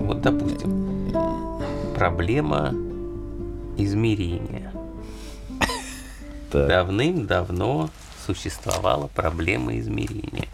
Вот, 0.00 0.20
допустим, 0.22 1.12
проблема 1.94 2.74
Так. 6.50 6.68
Давным-давно 6.68 7.90
существовала 8.26 9.06
проблема 9.08 9.78
измерения. 9.78 10.48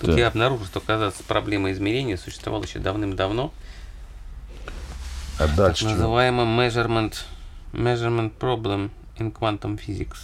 Тут 0.00 0.10
Так. 0.10 0.18
я 0.18 0.28
обнаружил, 0.28 0.64
что, 0.66 0.78
оказывается, 0.78 1.22
проблема 1.24 1.72
измерения 1.72 2.16
существовала 2.16 2.62
еще 2.64 2.78
давным-давно. 2.78 3.52
А 5.38 5.46
Так 5.46 5.54
дальше 5.56 5.80
чего? 5.82 5.90
называемый 5.92 6.46
measurement, 6.46 7.14
measurement 7.72 8.32
problem 8.38 8.90
in 9.18 9.32
quantum 9.32 9.78
physics. 9.78 10.18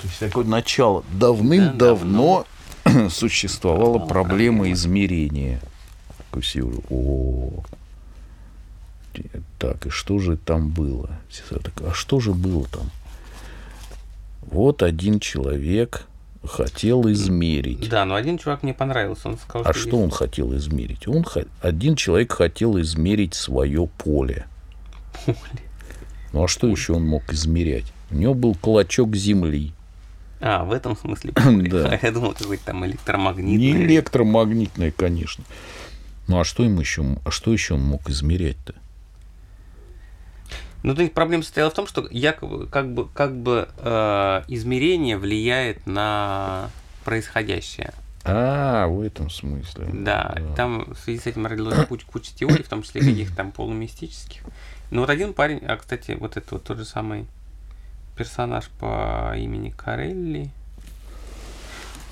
То 0.00 0.06
есть 0.08 0.18
такое 0.18 0.44
начало. 0.44 1.04
Давным-давно 1.12 2.46
существовала 3.10 3.98
Давно 3.98 4.06
проблема 4.06 4.70
измерения. 4.72 5.60
Северу, 6.42 6.82
О, 6.90 7.62
так, 9.58 9.86
и 9.86 9.90
что 9.90 10.18
же 10.18 10.36
там 10.36 10.70
было? 10.70 11.10
Такая, 11.62 11.90
а 11.90 11.94
что 11.94 12.20
же 12.20 12.32
было 12.32 12.66
там? 12.68 12.90
Вот 14.42 14.82
один 14.82 15.20
человек 15.20 16.06
хотел 16.44 17.10
измерить. 17.10 17.88
Да, 17.88 18.04
но 18.04 18.14
один 18.14 18.38
чувак 18.38 18.62
мне 18.62 18.72
понравился. 18.74 19.28
Он 19.28 19.38
сказал, 19.38 19.66
А 19.66 19.72
что, 19.72 19.88
что 19.88 19.98
он 19.98 20.10
хотел 20.10 20.56
измерить? 20.56 21.06
Он 21.06 21.24
один 21.60 21.96
человек 21.96 22.32
хотел 22.32 22.80
измерить 22.80 23.34
свое 23.34 23.86
поле. 23.98 24.46
Поле. 25.24 25.36
Ну 26.32 26.44
а 26.44 26.48
что 26.48 26.68
еще 26.68 26.94
он 26.94 27.04
мог 27.06 27.32
измерять? 27.32 27.92
У 28.10 28.16
него 28.16 28.34
был 28.34 28.54
клочок 28.54 29.14
земли. 29.16 29.72
А, 30.40 30.64
в 30.64 30.72
этом 30.72 30.96
смысле. 30.96 31.32
поле. 31.34 31.70
Да. 31.70 31.98
Я 32.02 32.12
думал, 32.12 32.32
какой-то 32.32 32.64
там 32.66 32.80
Не 32.80 32.86
электромагнитный. 32.88 33.84
электромагнитное, 33.86 34.90
конечно. 34.90 35.44
Ну 36.26 36.40
а 36.40 36.44
что 36.44 36.62
ему 36.62 36.80
еще, 36.80 37.04
а 37.24 37.30
что 37.30 37.52
еще 37.52 37.74
он 37.74 37.82
мог 37.82 38.08
измерять-то? 38.08 38.74
Ну, 40.82 40.94
то 40.94 41.02
есть 41.02 41.12
проблема 41.12 41.42
состояла 41.42 41.70
в 41.70 41.74
том, 41.74 41.86
что 41.86 42.06
якобы, 42.10 42.66
как 42.66 42.92
бы, 42.92 43.08
как 43.08 43.36
бы 43.36 43.68
э, 43.78 44.42
измерение 44.48 45.18
влияет 45.18 45.86
на 45.86 46.70
происходящее. 47.04 47.92
А, 48.24 48.86
в 48.86 49.00
этом 49.00 49.30
смысле. 49.30 49.88
Да, 49.92 50.36
там 50.56 50.92
в 50.92 50.98
связи 50.98 51.20
с 51.20 51.26
этим 51.26 51.46
родилась 51.46 51.86
куча, 51.86 52.06
куча 52.06 52.32
теорий, 52.34 52.62
в 52.62 52.68
том 52.68 52.82
числе 52.82 53.00
каких-то 53.00 53.36
там 53.36 53.52
полумистических. 53.52 54.42
Ну 54.90 55.00
вот 55.00 55.10
один 55.10 55.32
парень, 55.34 55.58
а, 55.66 55.76
кстати, 55.76 56.16
вот 56.18 56.36
это 56.36 56.46
вот 56.52 56.64
тот 56.64 56.78
же 56.78 56.84
самый 56.84 57.26
персонаж 58.16 58.68
по 58.78 59.34
имени 59.36 59.70
Карелли, 59.70 60.50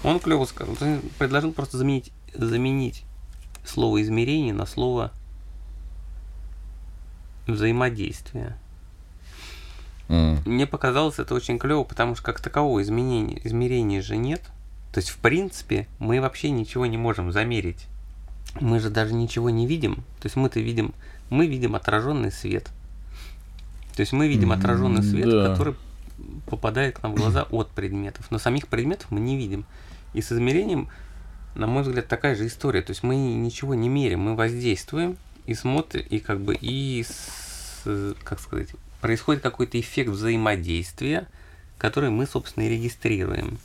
он 0.03 0.21
клево 0.21 0.45
сказал, 0.45 0.75
он 0.81 1.01
предложил 1.19 1.53
просто 1.53 1.77
заменить, 1.77 2.13
заменить 2.33 3.05
слово 3.65 4.03
измерение 4.03 4.55
на 4.55 4.65
слово 4.65 5.13
взаимодействие. 7.53 8.57
М, 10.09 10.41
Мне 10.45 10.67
показалось 10.67 11.19
это 11.19 11.35
очень 11.35 11.59
клево, 11.59 11.85
потому 11.85 12.15
что 12.15 12.25
как 12.25 12.41
такового 12.41 12.83
изменения, 12.83 13.41
измерения 13.45 14.03
же 14.03 14.17
нет. 14.17 14.43
То 14.93 14.99
есть, 14.99 15.11
в 15.11 15.19
принципе, 15.19 15.87
мы 15.99 16.21
вообще 16.21 16.51
ничего 16.51 16.87
не 16.87 16.97
можем 16.97 17.31
замерить. 17.31 17.87
Мы 18.61 18.81
же 18.81 18.91
даже 18.91 19.15
ничего 19.15 19.51
не 19.51 19.67
видим. 19.67 19.97
То 20.21 20.27
есть 20.27 20.37
мы-то 20.37 20.61
видим, 20.61 20.95
мы 21.31 21.47
видим 21.47 21.75
отраженный 21.75 22.33
свет. 22.33 22.71
То 23.95 24.01
есть 24.01 24.13
мы 24.13 24.29
видим 24.29 24.53
отраженный 24.53 25.03
свет, 25.03 25.29
да. 25.29 25.49
который 25.51 25.75
попадает 26.47 26.99
к 26.99 27.03
нам 27.03 27.13
в 27.13 27.17
глаза 27.17 27.47
от 27.51 27.69
предметов. 27.71 28.27
Но 28.31 28.39
самих 28.39 28.69
предметов 28.69 29.09
мы 29.11 29.21
не 29.21 29.37
видим. 29.37 29.67
И 30.15 30.23
с 30.23 30.33
измерением, 30.33 30.89
на 31.55 31.67
мой 31.67 31.83
взгляд, 31.83 32.09
такая 32.09 32.35
же 32.35 32.47
история. 32.47 32.81
То 32.81 32.93
есть 32.93 33.03
мы 33.03 33.17
ничего 33.17 33.75
не 33.75 33.89
меряем, 33.89 34.21
мы 34.21 34.35
воздействуем 34.35 35.17
и 35.49 35.55
смотрим, 35.55 36.05
и 36.11 36.19
как 36.21 36.41
бы 36.41 36.55
и 36.61 37.03
с- 37.03 38.15
как 38.23 38.39
сказать, 38.39 38.69
происходит 39.01 39.43
какой-то 39.43 39.81
эффект 39.81 40.11
взаимодействия, 40.11 41.27
который 41.79 42.11
мы, 42.11 42.27
собственно, 42.27 42.65
и 42.65 42.69
регистрируем. 42.69 43.59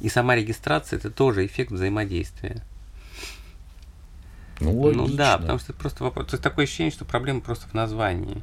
И 0.00 0.08
сама 0.08 0.34
регистрация 0.34 0.98
это 0.98 1.10
тоже 1.10 1.46
эффект 1.46 1.70
взаимодействия. 1.70 2.62
Ну, 4.60 4.80
логично. 4.80 5.06
Ну 5.06 5.14
да, 5.16 5.38
потому 5.38 5.58
что 5.60 5.72
это 5.72 5.80
просто 5.80 6.04
вопрос. 6.04 6.26
То 6.28 6.34
есть 6.34 6.42
такое 6.42 6.64
ощущение, 6.64 6.90
что 6.92 7.04
проблема 7.04 7.40
просто 7.40 7.68
в 7.68 7.74
названии. 7.74 8.42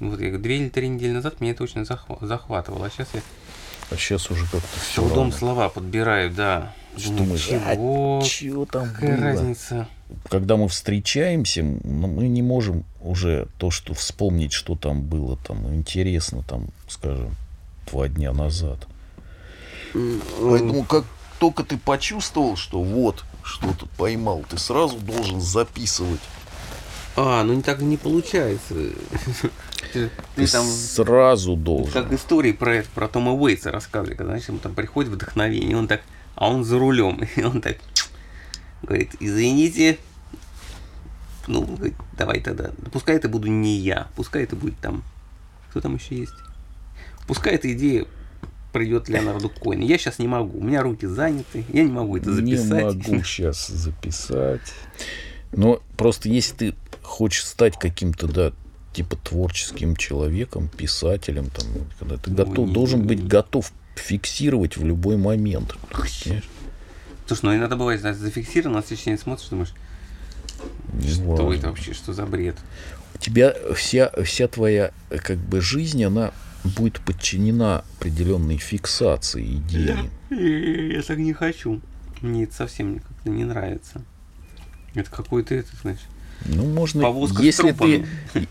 Вот 0.00 0.20
я 0.20 0.36
две 0.38 0.58
или 0.58 0.68
три 0.70 0.88
недели 0.88 1.12
назад 1.12 1.40
меня 1.40 1.52
это 1.52 1.64
очень 1.64 1.82
захва- 1.82 2.24
захватывало, 2.24 2.86
а 2.86 2.90
сейчас 2.90 3.08
я 3.14 3.20
А 3.90 3.96
сейчас 3.96 4.30
уже 4.30 4.44
как-то 4.44 4.78
все 4.80 5.02
трудом 5.06 5.32
слова 5.32 5.68
подбираю, 5.68 6.30
да. 6.30 6.74
Что 6.96 7.10
Думаю, 7.10 7.32
мы- 7.32 7.38
чего? 7.38 8.22
Чего 8.24 8.64
там 8.66 8.90
Какая 8.92 9.16
было? 9.16 9.24
разница? 9.24 9.88
Когда 10.28 10.56
мы 10.56 10.68
встречаемся, 10.68 11.62
мы 11.62 12.28
не 12.28 12.42
можем 12.42 12.84
уже 13.00 13.48
то, 13.58 13.70
что 13.70 13.94
вспомнить, 13.94 14.52
что 14.52 14.74
там 14.74 15.02
было, 15.02 15.36
там 15.36 15.74
интересно, 15.74 16.42
там, 16.42 16.68
скажем, 16.88 17.34
два 17.90 18.08
дня 18.08 18.32
назад. 18.32 18.86
Поэтому 19.92 20.84
как 20.84 21.04
только 21.38 21.64
ты 21.64 21.78
почувствовал, 21.78 22.56
что 22.56 22.82
вот 22.82 23.24
что-то 23.42 23.86
поймал, 23.96 24.44
ты 24.48 24.58
сразу 24.58 24.98
должен 24.98 25.40
записывать. 25.40 26.20
А, 27.16 27.42
ну 27.42 27.54
не 27.54 27.62
так 27.62 27.80
не 27.80 27.96
получается. 27.96 28.74
Ты, 29.92 30.10
Ты 30.36 30.46
там 30.46 30.66
сразу 30.66 31.56
должен. 31.56 31.90
как 31.92 32.12
истории 32.12 32.52
про 32.52 32.76
это, 32.76 32.88
про 32.94 33.08
Тома 33.08 33.32
Уэйтса 33.32 33.72
рассказывали, 33.72 34.14
когда, 34.14 34.32
знаешь, 34.32 34.48
ему 34.48 34.58
там 34.58 34.74
приходит 34.74 35.10
вдохновение, 35.10 35.70
и 35.70 35.74
он 35.74 35.88
так, 35.88 36.02
а 36.34 36.50
он 36.50 36.62
за 36.64 36.78
рулем, 36.78 37.20
и 37.36 37.42
он 37.42 37.62
так 37.62 37.78
говорит, 38.82 39.12
извините, 39.20 39.98
ну, 41.46 41.64
говорит, 41.64 41.94
давай 42.16 42.40
тогда, 42.40 42.70
пускай 42.92 43.16
это 43.16 43.28
буду 43.28 43.48
не 43.48 43.76
я, 43.78 44.08
пускай 44.16 44.42
это 44.44 44.54
будет 44.56 44.76
там, 44.78 45.02
кто 45.70 45.80
там 45.80 45.94
еще 45.96 46.16
есть, 46.16 46.34
пускай 47.26 47.54
эта 47.54 47.72
идея 47.72 48.06
придет 48.72 49.08
Леонарду 49.08 49.48
Коину, 49.48 49.84
я 49.84 49.96
сейчас 49.98 50.18
не 50.18 50.28
могу, 50.28 50.58
у 50.58 50.62
меня 50.62 50.82
руки 50.82 51.06
заняты, 51.06 51.64
я 51.72 51.82
не 51.84 51.90
могу 51.90 52.16
это 52.18 52.28
Не 52.30 52.56
записать. 52.56 52.82
могу 53.08 53.22
сейчас 53.22 53.66
записать. 53.68 54.72
Но 55.52 55.80
просто 55.96 56.28
если 56.28 56.54
ты 56.54 56.74
хочешь 57.02 57.44
стать 57.46 57.78
каким-то, 57.78 58.26
да, 58.28 58.52
типа 58.92 59.16
творческим 59.16 59.96
человеком, 59.96 60.68
писателем, 60.68 61.48
там, 61.48 61.66
когда 61.98 62.18
ты 62.18 62.30
готов, 62.30 62.68
не- 62.68 62.74
должен 62.74 63.00
не- 63.00 63.06
быть 63.06 63.26
готов 63.26 63.72
фиксировать 63.96 64.76
в 64.76 64.84
любой 64.84 65.16
момент. 65.16 65.74
понимаешь? 65.90 66.44
Слушай, 67.28 67.44
ну 67.44 67.56
иногда 67.56 67.76
бывает, 67.76 68.00
зафиксировано, 68.00 68.78
на 68.78 68.82
следующий 68.82 69.10
день 69.10 69.18
смотришь, 69.18 69.48
думаешь, 69.48 69.74
Не 70.94 71.08
что 71.10 71.22
важно. 71.24 71.52
это 71.58 71.68
вообще, 71.68 71.92
что 71.92 72.14
за 72.14 72.24
бред? 72.24 72.56
У 73.14 73.18
тебя 73.18 73.54
вся, 73.74 74.10
вся 74.24 74.48
твоя 74.48 74.92
как 75.10 75.36
бы 75.36 75.60
жизнь, 75.60 76.02
она 76.02 76.32
будет 76.64 77.00
подчинена 77.00 77.84
определенной 77.98 78.56
фиксации 78.56 79.56
идеи. 79.56 80.10
Я 80.30 81.02
так 81.02 81.18
не 81.18 81.34
хочу. 81.34 81.80
Мне 82.22 82.44
это 82.44 82.54
совсем 82.54 82.98
как-то 82.98 83.28
не 83.28 83.44
нравится. 83.44 84.02
Это 84.94 85.10
какой-то 85.10 85.54
это, 85.54 85.68
знаешь. 85.82 86.00
Ну, 86.46 86.64
можно, 86.66 87.02
Повозка 87.02 87.42
если 87.42 87.72
ты, 87.72 88.06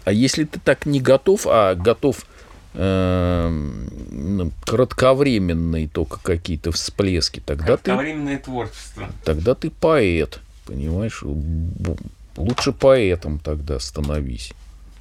а 0.05 0.11
если 0.11 0.44
ты 0.44 0.59
так 0.59 0.85
не 0.85 0.99
готов, 1.01 1.47
а 1.47 1.73
готов 1.73 2.25
кратковременные 4.65 5.88
только 5.88 6.19
какие-то 6.21 6.71
всплески, 6.71 7.41
тогда 7.45 7.77
ты, 7.77 7.83
Кратковременное 7.91 8.38
творчество. 8.39 9.09
тогда 9.24 9.56
ты 9.56 9.69
поэт, 9.69 10.39
понимаешь? 10.65 11.24
Лучше 12.35 12.71
поэтом 12.71 13.39
тогда 13.39 13.79
становись. 13.79 14.53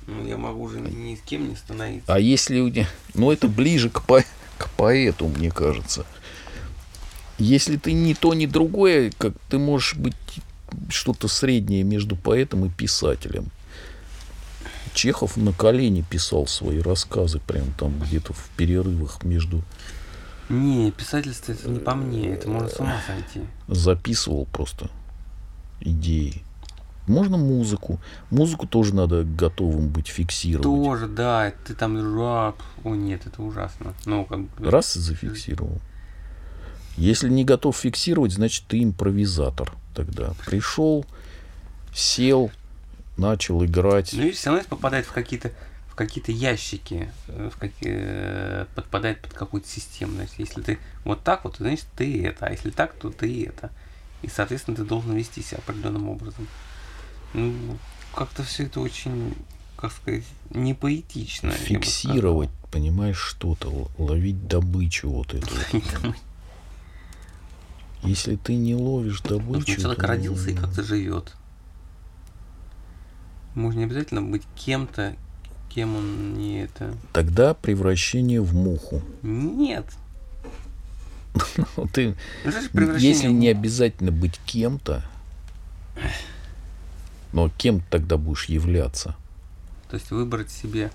Ну, 0.07 0.27
я 0.27 0.37
могу 0.37 0.63
уже 0.65 0.81
ни 0.81 1.17
с 1.17 1.21
кем 1.21 1.49
не 1.51 1.57
становиться. 1.57 2.13
А 2.13 2.19
если, 2.19 2.61
у 2.61 2.71
тебя- 2.71 2.89
ну 3.15 3.31
это 3.33 3.49
ближе 3.49 3.91
к, 3.91 4.03
по- 4.03 4.25
к 4.57 4.71
поэту, 4.77 5.27
мне 5.29 5.51
кажется. 5.51 6.07
Если 7.39 7.77
ты 7.77 7.93
ни 7.93 8.15
то, 8.15 8.33
ни 8.33 8.47
другое, 8.47 9.13
как 9.19 9.35
ты 9.51 9.59
можешь 9.59 9.95
быть 9.97 10.15
что-то 10.89 11.29
среднее 11.29 11.83
между 11.83 12.17
поэтом 12.17 12.65
и 12.65 12.71
писателем. 12.71 13.51
Чехов 14.97 15.37
на 15.37 15.53
колени 15.53 16.03
писал 16.09 16.47
свои 16.47 16.81
рассказы, 16.81 17.39
прям 17.39 17.67
там 17.79 18.01
где-то 18.01 18.33
в 18.33 18.49
перерывах 18.57 19.23
между 19.25 19.63
Не, 20.49 20.91
писательство 20.91 21.53
это 21.53 21.69
не 21.69 21.79
по 21.79 21.95
мне, 21.95 22.31
это 22.31 22.49
можно 22.49 22.69
с 22.71 22.81
ума 22.81 22.99
сойти. 23.07 23.47
записывал 23.69 24.47
просто 24.47 24.91
идеи. 25.83 26.43
Можно 27.07 27.37
музыку. 27.37 28.01
Музыку 28.31 28.67
тоже 28.67 28.95
надо 28.95 29.23
готовым 29.23 29.89
быть 29.89 30.09
фиксировать. 30.09 30.65
Тоже, 30.65 31.07
да, 31.07 31.53
ты 31.67 31.75
там 31.75 32.19
рап. 32.19 32.57
О 32.83 32.95
нет, 32.95 33.27
это 33.27 33.43
ужасно. 33.43 33.93
Ну, 34.07 34.25
как 34.25 34.41
бы... 34.41 34.71
Раз 34.71 34.97
и 34.97 35.01
зафиксировал. 35.01 35.79
Если 36.97 37.29
не 37.29 37.45
готов 37.45 37.77
фиксировать, 37.77 38.33
значит 38.33 38.65
ты 38.67 38.83
импровизатор 38.83 39.73
тогда. 39.95 40.33
Пришел, 40.47 41.05
сел, 41.95 42.51
начал 43.17 43.65
играть. 43.65 44.13
Ну 44.13 44.23
и 44.23 44.33
все 44.33 44.51
равно 44.51 44.61
это 44.61 44.69
попадает 44.69 45.07
в 45.07 45.13
какие-то 45.13 45.53
в 45.89 45.95
какие-то 45.95 46.31
ящики, 46.31 47.11
э, 47.29 47.51
в 47.51 47.57
какие, 47.57 47.95
э, 47.97 48.67
подпадает 48.75 49.23
под 49.23 49.33
какую-то 49.33 49.67
систему. 49.67 50.13
Значит, 50.17 50.35
если 50.39 50.61
ты 50.61 50.79
вот 51.05 51.25
так 51.25 51.45
вот, 51.45 51.57
значит 51.57 51.87
ты 51.97 52.27
это, 52.27 52.47
а 52.47 52.51
если 52.51 52.69
так, 52.69 52.95
то 52.95 53.09
ты 53.09 53.47
это. 53.47 53.71
И, 54.21 54.29
соответственно, 54.29 54.77
ты 54.77 54.85
должен 54.85 55.15
вести 55.15 55.41
себя 55.43 55.59
определенным 55.59 56.11
образом. 56.11 56.49
Ну, 57.33 57.79
как-то 58.15 58.43
все 58.43 58.65
это 58.65 58.81
очень, 58.81 59.35
как 59.77 59.93
сказать, 59.93 60.25
не 60.51 60.75
поэтично. 60.75 61.49
я 61.49 61.53
бы 61.53 61.57
сказал. 61.59 61.83
Фиксировать, 61.83 62.51
понимаешь, 62.71 63.19
что-то, 63.19 63.89
ловить 63.97 64.47
добычу 64.49 65.09
вот 65.09 65.33
эту. 65.33 65.49
Если 68.03 68.37
ты 68.37 68.55
не 68.55 68.75
ловишь 68.75 69.23
добычу, 69.23 69.81
человек 69.81 70.03
родился 70.03 70.51
и 70.51 70.55
как-то 70.55 70.83
живет. 70.83 71.35
Можно 73.57 73.79
не 73.81 73.85
обязательно 73.85 74.21
быть 74.21 74.43
кем-то, 74.55 75.17
кем 75.71 75.97
он 75.97 76.35
не 76.35 76.61
это. 76.63 76.95
тогда 77.13 77.55
превращение 77.55 78.41
в 78.43 78.55
муху. 78.55 79.03
Нет. 79.23 79.87
Ну, 81.77 81.87
Ты, 81.93 82.15
Ну, 82.73 82.97
если 82.97 83.29
не 83.29 83.49
обязательно 83.49 84.13
быть 84.13 84.39
кем-то, 84.47 85.03
но 87.33 87.51
кем 87.59 87.81
ты 87.81 87.87
тогда 87.91 88.17
будешь 88.17 88.47
являться? 88.47 89.17
То 89.91 89.97
есть 89.97 90.11
выбрать 90.11 90.51
себе 90.51 90.91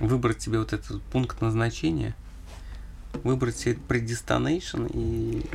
выбрать 0.00 0.42
себе 0.42 0.58
вот 0.58 0.72
этот 0.72 1.02
пункт 1.02 1.40
назначения, 1.40 2.14
выбрать 3.22 3.56
себе 3.58 3.78
predestination 3.88 4.90
и 4.92 5.46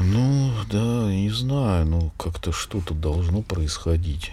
Ну, 0.00 0.50
да, 0.70 1.12
не 1.12 1.30
знаю, 1.30 1.84
ну 1.86 2.10
как-то 2.16 2.52
что-то 2.52 2.94
должно 2.94 3.42
происходить. 3.42 4.32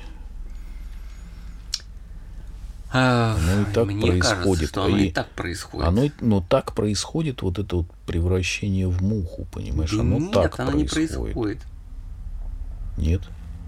Оно 2.89 3.61
и 3.61 3.65
так 3.73 3.85
мне 3.85 4.11
кажется, 4.13 4.35
происходит, 4.35 4.69
что 4.69 4.83
оно 4.85 4.97
и 4.97 5.05
и 5.07 5.11
так 5.11 5.29
происходит. 5.31 5.87
Оно, 5.87 6.09
но 6.21 6.41
так 6.41 6.73
происходит 6.73 7.41
вот 7.41 7.59
это 7.59 7.77
вот 7.77 7.87
превращение 8.05 8.87
в 8.87 9.01
муху, 9.03 9.45
понимаешь? 9.51 9.91
Да 9.91 9.99
оно 9.99 10.19
нет, 10.19 10.31
так 10.31 10.59
оно 10.59 10.71
не 10.71 10.85
происходит. 10.85 11.35
происходит. 11.35 11.61
Нет? 12.97 13.21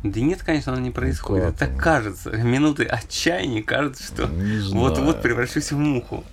Да 0.03 0.21
нет, 0.21 0.41
конечно, 0.41 0.71
оно 0.71 0.81
не 0.81 0.91
происходит. 0.91 1.43
как 1.43 1.55
Это 1.55 1.65
оно? 1.65 1.77
кажется. 1.77 2.31
Минуты 2.31 2.85
отчаяния 2.85 3.61
кажется, 3.61 4.03
что 4.03 4.27
знаю. 4.27 4.71
вот-вот 4.71 5.21
превращусь 5.21 5.73
в 5.73 5.77
муху. 5.77 6.23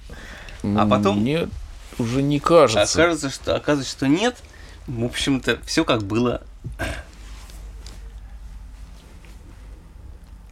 Ну, 0.62 0.78
а 0.80 0.86
потом- 0.86 1.20
Мне 1.20 1.48
уже 1.98 2.22
не 2.22 2.38
кажется. 2.38 2.82
Окажется, 3.02 3.30
что 3.30 3.56
оказывается, 3.56 3.92
что 3.92 4.06
нет. 4.06 4.36
В 4.86 5.04
общем-то, 5.04 5.58
все 5.64 5.84
как 5.84 6.02
было. 6.04 6.42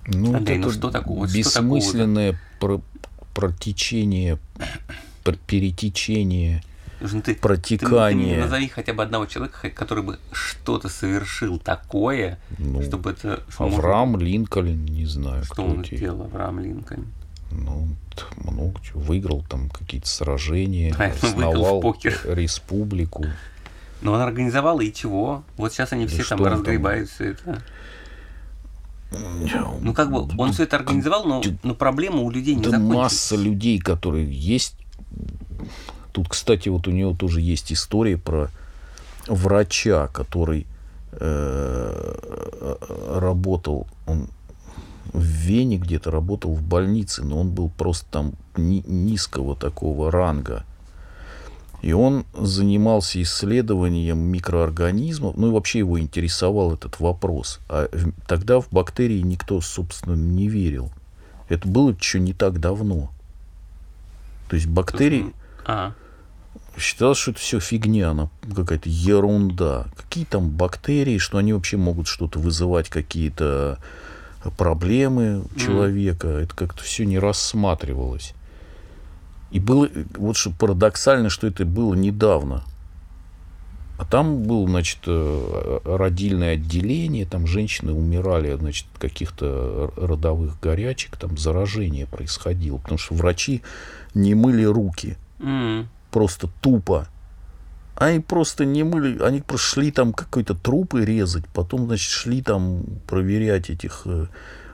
Ну, 0.07 0.35
Андрей, 0.37 0.59
вот 0.59 0.67
ну 0.67 0.73
что 0.73 0.91
такого? 0.91 1.27
Что 1.29 1.37
бессмысленное 1.39 2.39
про- 2.61 2.83
протечение, 3.33 4.39
пр- 5.23 5.39
перетечение, 5.47 6.63
ну 7.01 7.09
ты, 7.09 7.21
ты- 7.21 7.35
ты 7.35 7.41
протекание. 7.41 8.35
мне 8.35 8.45
назови 8.45 8.69
хотя 8.69 8.93
бы 8.93 9.03
одного 9.03 9.25
человека, 9.27 9.71
который 9.71 10.05
бы 10.05 10.19
что-то 10.33 10.89
совершил 10.91 11.59
такое, 11.59 12.39
Ну, 12.59 12.83
чтобы 12.83 13.11
это... 13.13 13.43
что 13.49 13.65
Авраам 13.65 14.19
Линкольн, 14.19 14.85
не 14.85 15.07
знаю, 15.07 15.45
Что 15.45 15.55
кто 15.55 15.65
он 15.65 15.81
эти. 15.81 15.97
сделал, 15.97 16.23
Авраам 16.23 16.61
Линкольн? 16.61 17.07
Ну, 17.51 17.89
много 18.37 18.79
чего. 18.83 19.01
Выиграл 19.01 19.43
там 19.49 19.71
какие-то 19.71 20.09
сражения, 20.09 20.93
в 21.21 21.25
основал 21.25 21.81
покер. 21.81 22.21
республику. 22.27 23.25
Но 24.05 24.13
он 24.13 24.21
организовал 24.21 24.81
и 24.81 24.93
чего? 24.93 25.43
Вот 25.57 25.73
сейчас 25.73 25.93
они 25.95 26.07
все 26.07 26.23
там? 26.25 26.45
разгребают 26.45 27.09
все 27.09 27.31
это. 27.31 27.63
Ну, 29.81 29.95
как 29.95 30.11
бы, 30.11 30.29
он 30.39 30.53
все 30.53 30.65
это 30.65 30.77
организовал, 30.77 31.25
но, 31.25 31.43
но 31.63 31.75
проблема 31.75 32.21
у 32.21 32.31
людей 32.31 32.55
не 32.55 32.63
Да 32.63 32.71
закончилась. 32.71 32.97
масса 32.97 33.37
людей, 33.37 33.79
которые 33.79 34.31
есть. 34.31 34.77
Тут, 36.13 36.29
кстати, 36.29 36.69
вот 36.69 36.87
у 36.87 36.91
него 36.91 37.15
тоже 37.15 37.41
есть 37.41 37.73
история 37.73 38.19
про 38.19 38.51
врача, 39.27 40.09
который 40.09 40.67
э, 41.13 42.77
работал, 43.09 43.87
он 44.07 44.29
в 45.13 45.23
Вене 45.23 45.79
где-то 45.79 46.11
работал 46.11 46.53
в 46.53 46.63
больнице, 46.63 47.23
но 47.25 47.41
он 47.41 47.51
был 47.51 47.71
просто 47.71 48.05
там 48.11 48.33
ни- 48.57 48.85
низкого 48.87 49.57
такого 49.57 50.11
ранга. 50.11 50.65
И 51.85 51.93
он 51.93 52.25
занимался 52.33 53.21
исследованием 53.21 54.17
микроорганизмов, 54.17 55.37
ну 55.37 55.49
и 55.49 55.51
вообще 55.51 55.81
его 55.81 56.01
интересовал 56.01 56.73
этот 56.73 56.99
вопрос. 56.99 57.61
А 57.69 57.91
тогда 58.27 58.59
в 58.59 58.71
бактерии 58.71 59.21
никто, 59.21 59.61
собственно, 59.61 60.15
не 60.15 60.49
верил. 60.49 60.91
Это 61.51 61.69
было 61.69 61.91
еще 61.91 62.21
не 62.21 62.33
так 62.33 62.59
давно. 62.59 63.13
То 64.49 64.57
есть 64.57 64.67
бактерии 64.67 65.35
А, 65.67 65.93
считалось, 66.79 67.19
что 67.19 67.33
это 67.33 67.41
все 67.41 67.61
фигня, 67.61 68.13
она 68.13 68.31
какая-то 68.57 68.89
ерунда. 68.89 69.89
Какие 69.95 70.25
там 70.25 70.49
бактерии, 70.49 71.19
что 71.19 71.37
они 71.37 71.53
вообще 71.53 71.77
могут 71.77 72.07
что-то 72.07 72.39
вызывать, 72.39 72.89
какие-то 72.89 73.79
проблемы 74.57 75.43
у 75.55 75.59
человека. 75.59 76.29
Это 76.29 76.57
как-то 76.57 76.83
все 76.83 77.05
не 77.05 77.19
рассматривалось. 77.19 78.33
И 79.55 79.61
было, 79.61 79.89
вот 80.17 80.37
что 80.37 80.51
парадоксально, 80.51 81.31
что 81.31 81.47
это 81.47 81.65
было 81.65 81.95
недавно. 81.95 82.65
А 83.97 84.05
там 84.05 84.43
было, 84.43 84.67
значит, 84.69 84.99
э, 85.07 85.79
родильное 85.85 86.55
отделение, 86.55 87.25
там 87.25 87.47
женщины 87.47 87.93
умирали, 87.93 88.53
значит, 88.57 88.89
от 88.93 88.99
каких-то 88.99 89.93
родовых 89.97 90.59
горячек, 90.61 91.17
там 91.17 91.39
заражение 91.39 92.07
происходило, 92.07 92.79
потому 92.79 92.99
что 92.99 93.15
врачи 93.15 93.63
не 94.13 94.35
мыли 94.35 94.65
руки 94.65 95.17
м, 95.39 95.89
просто 96.11 96.49
тупо. 96.61 97.07
Они 97.95 98.19
просто 98.19 98.65
не 98.65 98.83
мыли, 98.83 99.23
они 99.23 99.41
просто 99.41 99.69
шли 99.69 99.93
там 99.93 100.13
какой-то 100.13 100.57
трупы 100.57 101.05
резать, 101.05 101.47
потом, 101.55 101.87
значит, 101.87 102.11
шли 102.11 102.43
там 102.43 102.83
проверять 103.07 103.71
этих 103.71 104.03
э, 104.07 104.27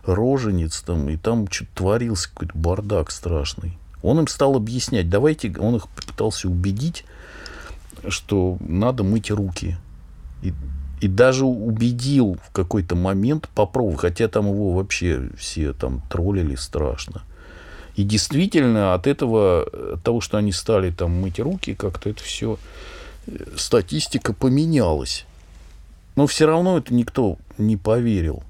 рожениц 0.06 0.80
там, 0.80 1.10
и 1.10 1.18
там 1.18 1.46
что-то 1.50 1.70
творился 1.74 2.30
какой-то 2.30 2.56
бардак 2.56 3.10
страшный. 3.10 3.76
Он 4.02 4.20
им 4.20 4.26
стал 4.26 4.56
объяснять, 4.56 5.08
давайте, 5.10 5.52
он 5.58 5.76
их 5.76 5.88
пытался 5.88 6.48
убедить, 6.48 7.04
что 8.08 8.56
надо 8.60 9.02
мыть 9.02 9.30
руки. 9.30 9.76
И, 10.42 10.54
и 11.00 11.08
даже 11.08 11.44
убедил 11.44 12.38
в 12.42 12.50
какой-то 12.52 12.96
момент 12.96 13.48
попробовать, 13.54 14.00
хотя 14.00 14.28
там 14.28 14.46
его 14.46 14.72
вообще 14.72 15.28
все 15.36 15.72
там 15.72 16.02
троллили 16.08 16.54
страшно. 16.54 17.22
И 17.96 18.04
действительно 18.04 18.94
от 18.94 19.06
этого, 19.06 19.64
от 19.94 20.02
того, 20.02 20.20
что 20.20 20.38
они 20.38 20.52
стали 20.52 20.90
там 20.90 21.20
мыть 21.20 21.38
руки, 21.38 21.74
как-то 21.74 22.08
это 22.08 22.22
все, 22.22 22.58
статистика 23.56 24.32
поменялась. 24.32 25.26
Но 26.16 26.26
все 26.26 26.46
равно 26.46 26.78
это 26.78 26.94
никто 26.94 27.38
не 27.58 27.76
поверил. 27.76 28.42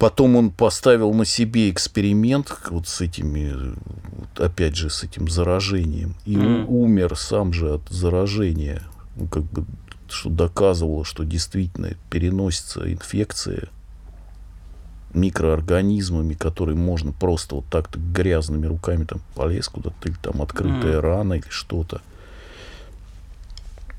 Потом 0.00 0.34
он 0.36 0.50
поставил 0.50 1.12
на 1.12 1.26
себе 1.26 1.68
эксперимент 1.68 2.50
вот 2.70 2.88
с 2.88 3.02
этими, 3.02 3.52
вот 4.16 4.40
опять 4.40 4.74
же, 4.74 4.88
с 4.88 5.04
этим 5.04 5.28
заражением. 5.28 6.14
И 6.24 6.38
Мгм. 6.38 6.64
умер 6.70 7.16
сам 7.18 7.52
же 7.52 7.74
от 7.74 7.82
заражения. 7.90 8.82
Ну, 9.14 9.28
как 9.28 9.42
бы, 9.42 9.66
что 10.08 10.30
доказывало, 10.30 11.04
что 11.04 11.24
действительно 11.24 11.90
переносится 12.08 12.90
инфекция 12.90 13.68
микроорганизмами, 15.12 16.32
которые 16.32 16.76
можно 16.76 17.12
просто 17.12 17.56
вот 17.56 17.66
так-то 17.68 17.98
грязными 17.98 18.64
руками 18.64 19.04
там 19.04 19.20
полез 19.34 19.68
куда-то, 19.68 20.08
или 20.08 20.16
там 20.22 20.40
открытая 20.40 20.96
Мгм. 20.96 21.00
рана 21.02 21.32
или 21.34 21.48
что-то. 21.50 22.00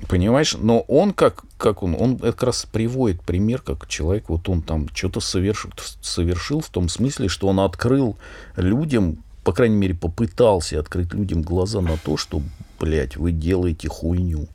Понимаешь? 0.08 0.55
Но 0.60 0.81
он 0.81 1.13
как, 1.13 1.43
как 1.58 1.84
он, 1.84 1.96
он 1.98 2.17
как 2.17 2.43
раз 2.43 2.67
приводит 2.70 3.22
пример, 3.22 3.62
как 3.62 3.88
человек, 3.88 4.29
вот 4.29 4.50
он 4.50 4.62
там 4.62 4.89
что-то 4.93 5.20
совершил, 5.20 5.72
совершил 6.01 6.62
в 6.62 6.70
том 6.70 6.89
смысле, 6.89 7.27
что 7.27 7.48
он 7.48 7.60
открыл 7.60 8.17
людям, 8.55 9.17
по 9.43 9.53
крайней 9.53 9.75
мере, 9.75 9.93
попытался 9.93 10.79
открыть 10.79 11.13
людям 11.13 11.41
глаза 11.41 11.81
на 11.81 11.98
то, 11.98 12.17
что, 12.17 12.41
блядь, 12.79 13.15
вы 13.15 13.31
делаете 13.31 13.88
хуйню. 13.89 14.48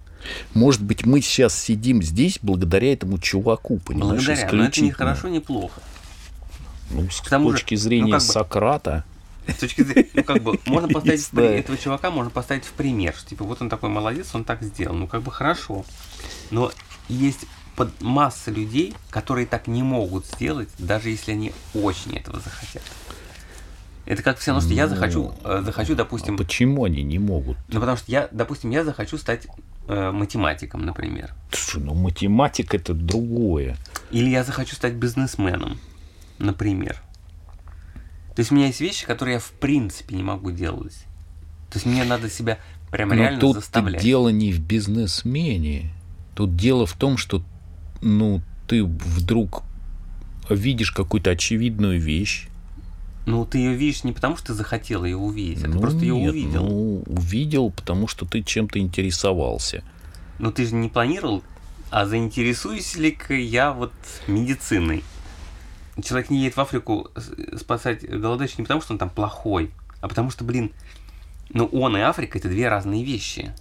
Может 0.55 0.83
быть, 0.83 1.07
мы 1.07 1.21
сейчас 1.21 1.57
сидим 1.57 2.03
здесь 2.03 2.39
благодаря 2.43 2.93
этому 2.93 3.19
чуваку, 3.19 3.79
понимаешь, 3.79 4.27
благодаря. 4.27 4.53
Но 4.53 4.65
это 4.65 4.81
не 4.81 4.91
хорошо, 4.91 5.29
не 5.29 5.41
плохо. 5.41 5.81
Ну, 6.91 7.09
с 7.11 7.21
К 7.21 7.29
тому 7.29 7.51
же, 7.51 7.59
точки 7.59 7.75
ну, 7.75 7.81
зрения 7.81 8.13
как 8.13 8.21
бы- 8.23 8.27
Сократа, 8.33 9.05
С 9.49 9.55
точки 9.59 9.83
зрения, 9.83 10.11
ну, 10.15 10.25
как 10.25 10.43
бы, 10.43 10.59
можно 10.67 10.89
поставить 10.89 11.33
этого 11.33 11.79
чувака, 11.79 12.11
можно 12.11 12.31
поставить 12.31 12.65
в 12.65 12.73
пример, 12.73 13.15
что, 13.17 13.29
типа, 13.31 13.45
вот 13.45 13.63
он 13.63 13.69
такой 13.69 13.89
молодец, 13.91 14.35
он 14.35 14.45
так 14.45 14.63
сделал, 14.63 14.95
ну, 14.97 15.07
как 15.07 15.23
бы, 15.23 15.31
хорошо. 15.31 15.85
Но 16.51 16.73
есть 17.09 17.47
под 17.77 18.01
масса 18.01 18.51
людей, 18.51 18.95
которые 19.11 19.47
так 19.47 19.67
не 19.67 19.83
могут 19.83 20.27
сделать, 20.27 20.69
даже 20.79 21.11
если 21.11 21.33
они 21.33 21.53
очень 21.75 22.17
этого 22.17 22.41
захотят. 22.41 22.83
Это 24.07 24.23
как 24.23 24.39
все 24.39 24.53
равно, 24.53 24.65
что 24.65 24.73
я 24.73 24.87
Ну, 24.87 24.95
захочу, 24.95 25.35
э, 25.45 25.63
захочу, 25.65 25.93
А 25.95 25.97
допустим, 25.97 26.37
почему 26.37 26.85
они 26.85 27.03
не 27.03 27.19
могут? 27.19 27.59
ну 27.69 27.81
потому 27.81 27.97
что 27.99 28.11
я, 28.11 28.29
допустим, 28.31 28.71
я 28.71 28.85
захочу 28.85 29.19
стать 29.19 29.49
э, 29.89 30.11
математиком, 30.13 30.87
например. 30.87 31.35
Слушай, 31.51 31.83
ну 31.83 31.95
математика 31.95 32.77
это 32.77 32.95
другое. 32.95 33.77
Или 34.13 34.31
я 34.31 34.45
захочу 34.45 34.77
стать 34.77 34.95
бизнесменом, 34.95 35.81
например. 36.39 37.03
То 38.37 38.41
есть 38.41 38.53
у 38.53 38.55
меня 38.55 38.67
есть 38.67 38.81
вещи, 38.81 39.07
которые 39.07 39.35
я 39.35 39.41
в 39.41 39.51
принципе 39.51 40.15
не 40.15 40.23
могу 40.23 40.51
делать. 40.51 40.95
То 41.71 41.79
есть 41.79 41.87
мне 41.87 42.05
надо 42.05 42.29
себя 42.29 42.59
прям 42.91 43.09
Но 43.09 43.15
реально 43.15 43.41
тут 43.41 43.57
заставлять. 43.57 44.03
дело 44.03 44.29
не 44.29 44.53
в 44.53 44.61
бизнесмене. 44.61 45.91
Тут 46.35 46.55
дело 46.55 46.85
в 46.85 46.93
том, 46.93 47.17
что 47.17 47.43
ну 48.03 48.43
ты 48.69 48.85
вдруг 48.85 49.63
видишь 50.51 50.93
какую-то 50.93 51.31
очевидную 51.31 51.99
вещь. 51.99 52.49
Ну, 53.25 53.45
ты 53.45 53.59
ее 53.59 53.75
видишь 53.75 54.05
не 54.05 54.13
потому, 54.13 54.37
что 54.37 54.49
ты 54.49 54.55
захотел 54.55 55.05
ее 55.05 55.17
увидеть, 55.17 55.65
а 55.65 55.69
ты 55.69 55.75
ну, 55.75 55.81
просто 55.81 56.01
ее 56.01 56.17
нет, 56.17 56.31
увидел. 56.31 56.65
Ну, 56.65 57.03
увидел, 57.07 57.71
потому 57.71 58.07
что 58.07 58.25
ты 58.25 58.43
чем-то 58.43 58.79
интересовался. 58.79 59.83
Но 60.39 60.53
ты 60.53 60.67
же 60.67 60.75
не 60.75 60.89
планировал, 60.89 61.43
а 61.91 62.07
заинтересуюсь 62.07 62.95
ли-ка 62.97 63.35
я 63.35 63.73
вот 63.73 63.93
медициной? 64.29 65.03
Человек 66.03 66.31
не 66.31 66.39
едет 66.39 66.57
в 66.57 66.61
Африку 66.61 67.11
спасать 67.57 68.07
голодающих 68.09 68.59
не 68.59 68.65
потому, 68.65 68.81
что 68.83 68.93
он 68.93 68.99
там 68.99 69.09
плохой, 69.11 69.71
а 70.01 70.09
потому 70.09 70.31
что, 70.31 70.45
блин, 70.45 70.73
ну 71.51 71.67
он 71.67 71.97
и 71.97 72.01
Африка 72.01 72.39
это 72.39 72.49
две 72.49 72.69
разные 72.69 73.03
вещи. 73.05 73.53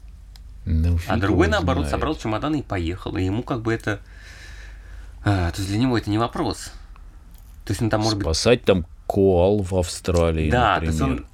Ну, 0.65 0.97
А 1.07 1.17
другой, 1.17 1.47
наоборот, 1.47 1.83
знает. 1.83 1.91
собрал 1.91 2.15
чемоданы 2.15 2.59
и 2.59 2.63
поехал. 2.63 3.15
И 3.17 3.23
ему 3.23 3.43
как 3.43 3.61
бы 3.61 3.71
это... 3.73 3.99
а, 5.23 5.51
то 5.51 5.57
есть 5.57 5.69
для 5.69 5.77
него 5.77 5.97
это 5.97 6.09
не 6.09 6.17
вопрос. 6.17 6.71
То 7.65 7.71
есть 7.71 7.81
он 7.81 7.89
там 7.89 8.01
может 8.01 8.17
быть... 8.17 8.25
Спасать 8.25 8.63
там 8.63 8.85
коал 9.07 9.61
в 9.61 9.75
Австралии, 9.75 10.49
Да, 10.49 10.79
то 10.79 10.85
например. 10.85 10.91
есть 10.91 11.01
он... 11.01 11.25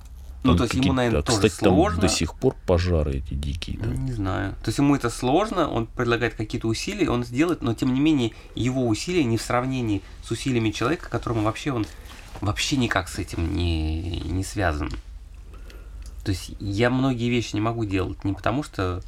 Ну, 0.44 0.56
Там 0.56 0.58
то 0.58 0.64
есть 0.64 0.86
ему, 0.86 0.94
наверное, 0.94 1.20
а, 1.20 1.24
тоже 1.24 1.38
кстати, 1.38 1.60
там 1.64 1.76
сложно. 1.76 2.02
до 2.02 2.10
сих 2.10 2.34
пор 2.34 2.56
пожары 2.66 3.18
эти 3.18 3.36
дикие. 3.36 3.78
Там. 3.78 4.06
Не 4.06 4.12
знаю. 4.12 4.54
То 4.64 4.70
есть 4.70 4.80
ему 4.80 4.96
это 4.96 5.12
сложно, 5.12 5.70
он 5.70 5.86
предлагает 5.86 6.34
какие-то 6.34 6.68
усилия, 6.68 7.12
он 7.12 7.24
сделает, 7.24 7.62
но 7.62 7.76
тем 7.76 7.94
не 7.94 8.00
менее 8.00 8.32
его 8.56 8.88
усилия 8.88 9.24
не 9.24 9.38
в 9.38 9.42
сравнении 9.42 10.02
с 10.24 10.32
усилиями 10.32 10.72
человека, 10.72 11.10
которому 11.10 11.44
вообще 11.44 11.72
он 11.72 11.86
вообще 12.42 12.78
никак 12.78 13.08
с 13.08 13.20
этим 13.20 13.56
не, 13.56 14.22
не 14.22 14.44
связан. 14.44 14.90
То 16.24 16.32
есть 16.32 16.54
я 16.60 16.90
многие 16.90 17.30
вещи 17.30 17.54
не 17.54 17.62
могу 17.62 17.86
делать 17.86 18.24
не 18.24 18.34
потому 18.34 18.64
что 18.64 19.02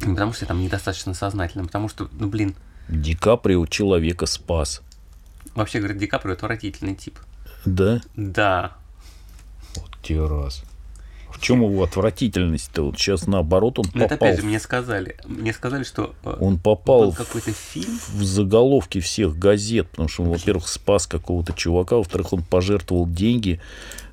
не 0.00 0.12
потому 0.12 0.32
что 0.32 0.44
я 0.44 0.48
там 0.48 0.62
недостаточно 0.62 1.14
сознательно, 1.14 1.64
а 1.64 1.66
потому 1.66 1.88
что, 1.88 2.08
ну 2.12 2.28
блин, 2.28 2.54
Ди 2.88 3.14
Каприо 3.14 3.66
человека 3.66 4.26
спас. 4.26 4.80
вообще, 5.54 5.78
говорят, 5.78 5.98
Ди 5.98 6.06
Каприо 6.06 6.34
отвратительный 6.34 6.94
тип. 6.94 7.18
Да? 7.66 8.00
Да. 8.16 8.77
Те 10.08 10.26
раз. 10.26 10.62
В 11.30 11.38
чем 11.38 11.62
его 11.62 11.82
отвратительность-то? 11.84 12.84
Вот 12.84 12.98
сейчас 12.98 13.26
наоборот 13.26 13.78
он 13.78 13.84
Но 13.92 14.00
Ну, 14.00 14.04
это 14.06 14.14
попал, 14.14 14.28
опять 14.28 14.40
же 14.40 14.46
мне 14.46 14.58
сказали. 14.58 15.16
Мне 15.26 15.52
сказали, 15.52 15.84
что 15.84 16.14
э, 16.24 16.36
он 16.40 16.58
попал 16.58 17.02
был 17.02 17.12
в, 17.12 17.16
какой-то 17.16 17.52
фильм. 17.52 18.00
в 18.14 18.24
заголовки 18.24 19.00
всех 19.00 19.38
газет, 19.38 19.86
потому 19.90 20.08
что 20.08 20.22
он, 20.22 20.30
во-первых, 20.30 20.66
спас 20.66 21.06
какого-то 21.06 21.52
чувака, 21.52 21.96
во-вторых, 21.96 22.32
он 22.32 22.42
пожертвовал 22.42 23.06
деньги 23.06 23.60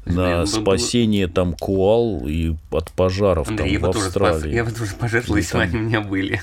Блин, 0.03 0.17
на 0.17 0.39
ну, 0.41 0.45
спасение 0.47 1.29
там 1.29 1.53
коал 1.53 2.27
и 2.27 2.55
от 2.71 2.91
пожаров 2.91 3.47
Андрей, 3.47 3.71
я 3.71 3.79
там 3.79 3.87
бы 3.87 3.91
в 3.91 3.93
тоже 3.93 4.09
спас, 4.11 4.31
Австралии. 4.33 4.53
я 4.53 4.65
бы 4.65 4.71
тоже 4.71 4.95
пожертвовал, 4.95 5.37
если 5.37 5.53
бы 5.53 5.63
там- 5.63 5.69
они 5.69 5.77
у 5.77 5.81
меня 5.87 6.01
были. 6.01 6.41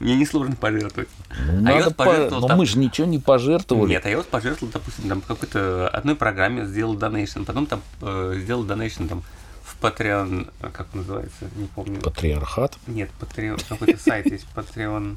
Мне 0.00 0.14
несложно 0.16 0.54
пожертвовать. 0.54 1.08
Ну, 1.46 1.68
А 1.68 1.72
я 1.72 1.84
вот 1.84 1.96
по- 1.96 2.04
пожертвовал 2.04 2.42
Но 2.42 2.48
там- 2.48 2.58
мы 2.58 2.66
же 2.66 2.78
ничего 2.78 3.06
не 3.06 3.18
пожертвовали. 3.18 3.90
Нет, 3.90 4.06
а 4.06 4.10
я 4.10 4.16
вот 4.18 4.28
пожертвовал, 4.28 4.72
допустим, 4.72 5.08
там 5.08 5.20
какой-то 5.20 5.88
одной 5.88 6.14
программе 6.14 6.66
сделал 6.66 6.94
донейшн, 6.94 7.42
потом 7.42 7.66
там 7.66 7.82
э, 8.02 8.34
сделал 8.42 8.62
донейшн 8.62 9.06
там 9.08 9.22
в 9.64 9.76
Patreon, 9.82 10.50
э, 10.60 10.70
как 10.72 10.86
он 10.92 11.00
называется, 11.00 11.46
не 11.56 11.66
помню. 11.66 12.00
Патриархат, 12.00 12.76
Нет, 12.86 13.10
Patreon, 13.20 13.60
какой-то 13.68 14.00
сайт 14.00 14.26
есть, 14.26 14.46
Patreon. 14.54 15.16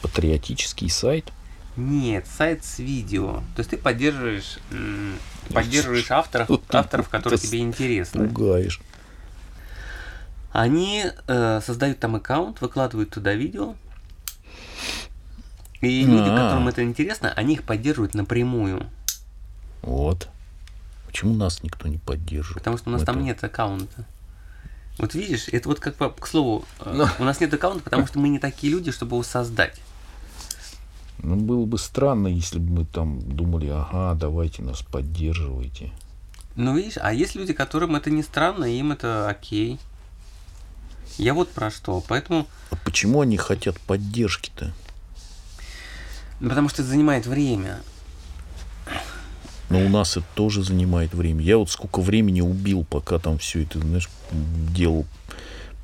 патриотический 0.00 0.88
сайт. 0.90 1.32
Нет, 1.76 2.24
сайт 2.38 2.64
с 2.64 2.78
видео. 2.78 3.38
То 3.56 3.60
есть 3.60 3.70
ты 3.70 3.76
поддерживаешь, 3.76 4.58
поддерживаешь 5.52 6.08
авторов, 6.12 6.48
авторов, 6.68 7.08
которые 7.08 7.38
тебе 7.38 7.58
интересны. 7.58 8.28
Пугаешь. 8.28 8.80
Они 10.52 11.04
э, 11.26 11.60
создают 11.66 11.98
там 11.98 12.14
аккаунт, 12.14 12.60
выкладывают 12.60 13.10
туда 13.10 13.34
видео. 13.34 13.74
И 15.80 16.04
люди, 16.04 16.28
А. 16.28 16.36
которым 16.36 16.68
это 16.68 16.82
интересно, 16.82 17.32
они 17.36 17.54
их 17.54 17.64
поддерживают 17.64 18.14
напрямую. 18.14 18.86
Вот. 19.82 20.28
Почему 21.06 21.34
нас 21.34 21.62
никто 21.62 21.88
не 21.88 21.98
поддерживает? 21.98 22.58
Потому 22.58 22.78
что 22.78 22.88
у 22.88 22.92
нас 22.92 23.02
в 23.02 23.04
там 23.04 23.16
этом? 23.16 23.26
нет 23.26 23.44
аккаунта. 23.44 24.04
Вот 24.98 25.14
видишь, 25.14 25.48
это 25.48 25.68
вот 25.68 25.80
как 25.80 25.96
по- 25.96 26.10
к 26.10 26.26
слову, 26.26 26.64
э, 26.80 26.92
Ну. 26.94 27.06
у 27.18 27.24
нас 27.24 27.40
нет 27.40 27.52
аккаунта, 27.52 27.82
потому 27.84 28.06
что 28.06 28.18
мы 28.18 28.28
не 28.28 28.38
такие 28.38 28.72
люди, 28.72 28.92
чтобы 28.92 29.16
его 29.16 29.22
создать. 29.22 29.80
Ну, 31.18 31.36
было 31.36 31.64
бы 31.66 31.78
странно, 31.78 32.28
если 32.28 32.58
бы 32.58 32.80
мы 32.80 32.84
там 32.84 33.20
думали, 33.20 33.68
ага, 33.68 34.14
давайте 34.18 34.62
нас 34.62 34.82
поддерживайте. 34.82 35.92
Ну 36.56 36.76
видишь, 36.76 36.98
а 37.00 37.12
есть 37.12 37.34
люди, 37.34 37.52
которым 37.52 37.96
это 37.96 38.10
не 38.10 38.22
странно, 38.22 38.64
им 38.64 38.92
это 38.92 39.28
окей. 39.28 39.78
Я 41.18 41.34
вот 41.34 41.50
про 41.50 41.70
что. 41.70 42.02
Поэтому, 42.06 42.46
А 42.70 42.76
почему 42.76 43.20
они 43.20 43.36
хотят 43.36 43.78
поддержки-то? 43.80 44.72
ну, 46.40 46.48
потому 46.48 46.68
что 46.68 46.82
это 46.82 46.90
занимает 46.90 47.26
время. 47.26 47.80
Но 49.70 49.80
у 49.84 49.88
нас 49.88 50.16
это 50.16 50.26
тоже 50.34 50.62
занимает 50.62 51.14
время. 51.14 51.42
Я 51.42 51.56
вот 51.58 51.70
сколько 51.70 52.00
времени 52.00 52.40
убил, 52.40 52.84
пока 52.84 53.18
там 53.18 53.38
все 53.38 53.62
это, 53.62 53.78
знаешь, 53.80 54.08
делал 54.30 55.06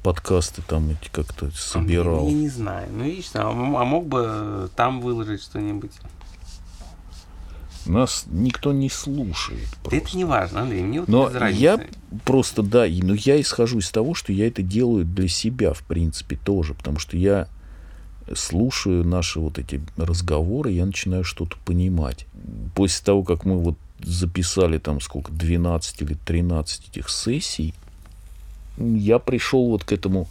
подкасты 0.02 0.62
там 0.62 0.90
эти 0.90 1.08
как-то 1.10 1.50
собирал. 1.50 2.26
Я 2.26 2.34
не 2.34 2.48
знаю. 2.48 2.88
Ну 2.92 3.04
видишь, 3.04 3.30
а, 3.34 3.48
а 3.50 3.84
мог 3.84 4.06
бы 4.06 4.70
там 4.76 5.00
выложить 5.00 5.42
что-нибудь. 5.42 5.92
Нас 7.86 8.24
никто 8.30 8.72
не 8.72 8.90
слушает. 8.90 9.68
Просто. 9.82 9.96
это 9.96 10.16
не 10.16 10.24
важно, 10.24 10.62
Андрей, 10.62 10.82
мне 10.82 11.00
вот 11.00 11.08
Но 11.08 11.30
я 11.48 11.80
просто, 12.24 12.62
да, 12.62 12.86
и, 12.86 13.00
но 13.02 13.14
я 13.14 13.40
исхожу 13.40 13.78
из 13.78 13.90
того, 13.90 14.14
что 14.14 14.32
я 14.32 14.46
это 14.46 14.62
делаю 14.62 15.04
для 15.04 15.28
себя, 15.28 15.72
в 15.72 15.82
принципе, 15.82 16.36
тоже, 16.36 16.74
потому 16.74 16.98
что 16.98 17.16
я 17.16 17.48
слушаю 18.34 19.04
наши 19.04 19.40
вот 19.40 19.58
эти 19.58 19.80
разговоры, 19.96 20.70
я 20.70 20.86
начинаю 20.86 21.24
что-то 21.24 21.56
понимать. 21.64 22.26
После 22.74 23.04
того, 23.04 23.22
как 23.24 23.44
мы 23.44 23.58
вот 23.58 23.76
записали 24.02 24.78
там 24.78 25.00
сколько, 25.00 25.32
12 25.32 26.02
или 26.02 26.14
13 26.14 26.88
этих 26.88 27.08
сессий, 27.08 27.74
я 28.78 29.18
пришел 29.18 29.68
вот 29.68 29.84
к 29.84 29.92
этому, 29.92 30.28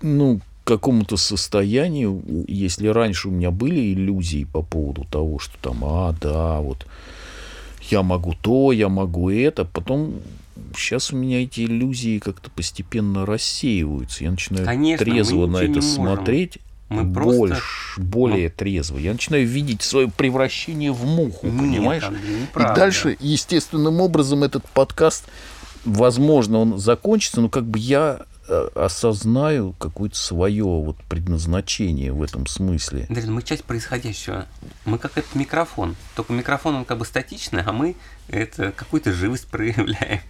ну, 0.00 0.40
какому-то 0.64 1.16
состоянию, 1.16 2.22
если 2.46 2.86
раньше 2.88 3.28
у 3.28 3.30
меня 3.30 3.50
были 3.50 3.92
иллюзии 3.92 4.44
по 4.44 4.62
поводу 4.62 5.04
того, 5.10 5.38
что 5.38 5.56
там, 5.60 5.84
а, 5.84 6.14
да, 6.20 6.60
вот 6.60 6.86
я 7.90 8.02
могу 8.02 8.34
то, 8.40 8.72
я 8.72 8.88
могу 8.88 9.30
это, 9.30 9.64
потом 9.64 10.14
сейчас 10.76 11.12
у 11.12 11.16
меня 11.16 11.42
эти 11.42 11.62
иллюзии 11.62 12.18
как-то 12.18 12.50
постепенно 12.50 13.26
рассеиваются. 13.26 14.24
Я 14.24 14.30
начинаю 14.30 14.64
Конечно, 14.64 15.04
трезво 15.04 15.46
на 15.46 15.58
это 15.58 15.80
смотреть. 15.82 16.58
Мы 16.88 17.10
просто- 17.10 17.38
больше, 17.38 18.00
более 18.00 18.50
трезво. 18.50 18.98
Я 18.98 19.12
начинаю 19.12 19.46
видеть 19.46 19.82
свое 19.82 20.08
превращение 20.08 20.92
в 20.92 21.06
муху, 21.06 21.46
Нет, 21.46 21.58
понимаешь? 21.58 22.04
И 22.54 22.58
дальше, 22.76 23.16
естественным 23.18 24.00
образом, 24.00 24.44
этот 24.44 24.64
подкаст, 24.68 25.24
возможно, 25.86 26.58
он 26.58 26.78
закончится, 26.78 27.40
но 27.40 27.48
как 27.48 27.64
бы 27.64 27.78
я 27.78 28.20
осознаю 28.74 29.72
какое-то 29.78 30.16
свое 30.16 30.64
вот 30.64 30.96
предназначение 31.08 32.12
в 32.12 32.22
этом 32.22 32.46
смысле. 32.46 33.06
Андрей, 33.08 33.26
ну 33.26 33.32
мы 33.34 33.42
часть 33.42 33.64
происходящего. 33.64 34.46
Мы 34.84 34.98
как 34.98 35.18
этот 35.18 35.34
микрофон. 35.34 35.96
Только 36.14 36.32
микрофон, 36.32 36.74
он 36.76 36.84
как 36.84 36.98
бы 36.98 37.04
статичный, 37.04 37.62
а 37.62 37.72
мы 37.72 37.96
это 38.28 38.72
какую-то 38.72 39.12
живость 39.12 39.48
проявляем. 39.48 40.20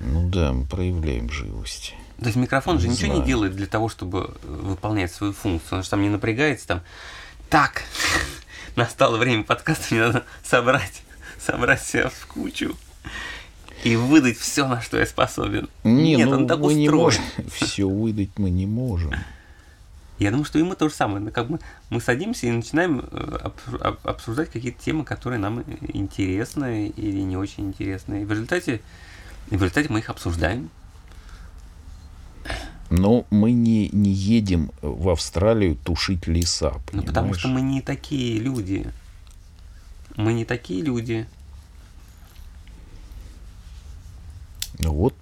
Ну 0.00 0.28
да, 0.28 0.52
мы 0.52 0.64
проявляем 0.64 1.30
живость. 1.30 1.94
То 2.18 2.26
есть 2.26 2.36
микрофон 2.36 2.78
же 2.78 2.88
Не 2.88 2.94
ничего 2.94 3.08
не 3.08 3.14
знаю. 3.14 3.26
делает 3.26 3.56
для 3.56 3.66
того, 3.66 3.88
чтобы 3.88 4.34
выполнять 4.42 5.12
свою 5.12 5.32
функцию. 5.32 5.78
Он 5.78 5.84
же 5.84 5.90
там 5.90 6.02
не 6.02 6.08
напрягается 6.08 6.66
там. 6.66 6.82
Так, 7.48 7.82
настало 8.76 9.16
время 9.16 9.44
подкаста, 9.44 9.94
мне 9.94 10.06
надо 10.06 10.24
собрать, 10.42 11.02
собрать 11.38 11.82
себя 11.82 12.08
в 12.10 12.26
кучу 12.26 12.76
и 13.84 13.96
выдать 13.96 14.36
все, 14.38 14.66
на 14.66 14.80
что 14.80 14.98
я 14.98 15.06
способен. 15.06 15.68
Не, 15.84 16.16
Нет, 16.16 16.28
ну 16.28 16.36
он 16.38 16.46
так 16.48 16.58
мы 16.58 16.74
не 16.74 16.88
устроен. 16.88 17.04
можем. 17.04 17.22
Все 17.50 17.84
выдать 17.88 18.30
мы 18.36 18.50
не 18.50 18.66
можем. 18.66 19.12
Я 20.18 20.30
думаю, 20.30 20.44
что 20.44 20.58
и 20.58 20.62
мы 20.64 20.74
то 20.74 20.88
же 20.88 20.94
самое. 20.94 21.30
Как 21.30 21.48
бы 21.48 21.60
мы 21.90 22.00
садимся 22.00 22.48
и 22.48 22.50
начинаем 22.50 23.00
э, 23.12 23.38
об- 23.44 23.80
об- 23.80 24.06
обсуждать 24.06 24.50
какие-то 24.50 24.82
темы, 24.82 25.04
которые 25.04 25.38
нам 25.38 25.62
интересны 25.92 26.88
или 26.88 27.20
не 27.20 27.36
очень 27.36 27.66
интересны. 27.68 28.22
И 28.22 28.24
в 28.24 28.32
результате, 28.32 28.80
в 29.46 29.52
результате 29.52 29.88
мы 29.90 30.00
их 30.00 30.10
обсуждаем. 30.10 30.70
Но 32.90 33.26
мы 33.30 33.52
не, 33.52 33.90
не 33.90 34.10
едем 34.10 34.72
в 34.82 35.10
Австралию 35.10 35.76
тушить 35.76 36.26
леса. 36.26 36.72
Ну, 36.90 37.02
потому 37.02 37.34
что 37.34 37.46
мы 37.46 37.60
не 37.60 37.80
такие 37.80 38.40
люди. 38.40 38.90
Мы 40.16 40.32
не 40.32 40.44
такие 40.44 40.82
люди. 40.82 41.28
Ну 44.67 44.67
Вот 44.80 45.14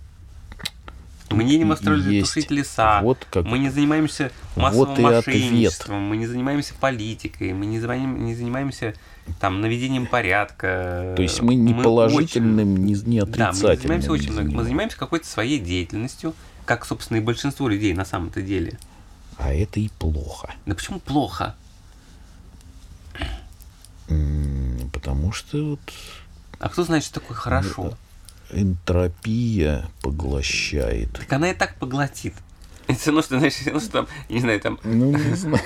Мы 1.31 1.45
не 1.45 1.55
едем 1.55 1.71
в 1.73 1.79
тушить 1.81 2.51
леса. 2.51 3.01
Вот 3.03 3.27
как- 3.31 3.45
Мы 3.47 3.59
не 3.59 3.69
занимаемся 3.71 4.31
Вот 4.55 4.63
массовым 4.63 4.93
ответ. 5.07 5.27
мошенничеством. 5.27 6.01
Мы 6.03 6.17
не 6.19 6.27
занимаемся 6.27 6.75
политикой. 6.79 7.53
Мы 7.53 7.67
не, 7.67 7.81
занимаем- 7.81 8.19
не 8.25 8.35
занимаемся 8.35 8.95
там 9.41 9.61
наведением 9.61 10.07
порядка. 10.07 11.15
То 11.17 11.23
есть 11.23 11.43
мы 11.43 11.57
не 11.57 11.75
положительным, 11.75 12.73
очень- 12.75 12.85
не, 12.85 12.93
не 12.95 13.21
Да, 13.21 13.27
мы 13.27 13.31
отрицательным. 13.33 13.71
не 13.71 13.77
занимаемся 13.77 14.13
очень 14.13 14.33
много. 14.33 14.51
Мы 14.53 14.65
занимаемся. 14.65 14.97
какой-то 14.97 15.27
своей 15.27 15.59
деятельностью, 15.59 16.33
как, 16.65 16.85
собственно, 16.87 17.19
и 17.19 17.21
большинство 17.21 17.69
людей 17.69 17.93
на 17.93 18.05
самом-то 18.05 18.41
деле. 18.41 18.79
А 19.37 19.53
это 19.53 19.81
и 19.81 19.89
плохо. 19.99 20.55
Да 20.65 20.75
почему 20.75 21.01
плохо? 21.01 21.55
Потому 24.93 25.33
что 25.33 25.71
вот 25.71 25.81
А 26.59 26.69
кто 26.71 26.85
знает, 26.85 27.05
что 27.05 27.21
такое 27.21 27.37
хорошо? 27.37 27.95
Энтропия 28.53 29.87
поглощает. 30.03 31.13
Так 31.13 31.33
она 31.33 31.51
и 31.51 31.55
так 31.55 31.77
поглотит. 31.77 32.35
Это 32.87 33.07
равно, 33.07 33.23
что, 33.23 33.39
знаешь, 33.39 33.55
равно, 33.67 33.81
что 33.81 33.91
там, 33.91 34.09
не 34.29 34.41
знаю, 34.41 34.61
там 34.61 34.79
Ну, 34.85 35.11
не 35.17 35.35
знаю. 35.35 35.61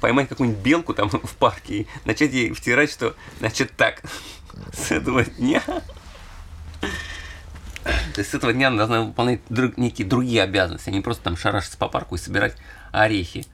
поймать 0.00 0.28
какую-нибудь 0.28 0.62
белку 0.62 0.92
там 0.94 1.08
в 1.08 1.34
парке 1.36 1.74
и 1.82 1.86
начать 2.04 2.32
ей 2.32 2.52
втирать, 2.52 2.90
что, 2.90 3.16
значит, 3.38 3.72
так, 3.76 4.02
с 4.74 4.90
этого 4.90 5.24
дня... 5.24 5.62
То 8.14 8.18
есть 8.20 8.30
с 8.32 8.34
этого 8.34 8.52
дня 8.52 8.68
она 8.68 8.76
должна 8.78 9.02
выполнять 9.02 9.40
друг- 9.48 9.78
некие 9.78 10.06
другие 10.06 10.42
обязанности, 10.42 10.90
а 10.90 10.92
не 10.92 11.00
просто 11.00 11.22
там 11.24 11.36
шарашиться 11.38 11.78
по 11.78 11.88
парку 11.88 12.16
и 12.16 12.18
собирать 12.18 12.54
орехи. 12.92 13.46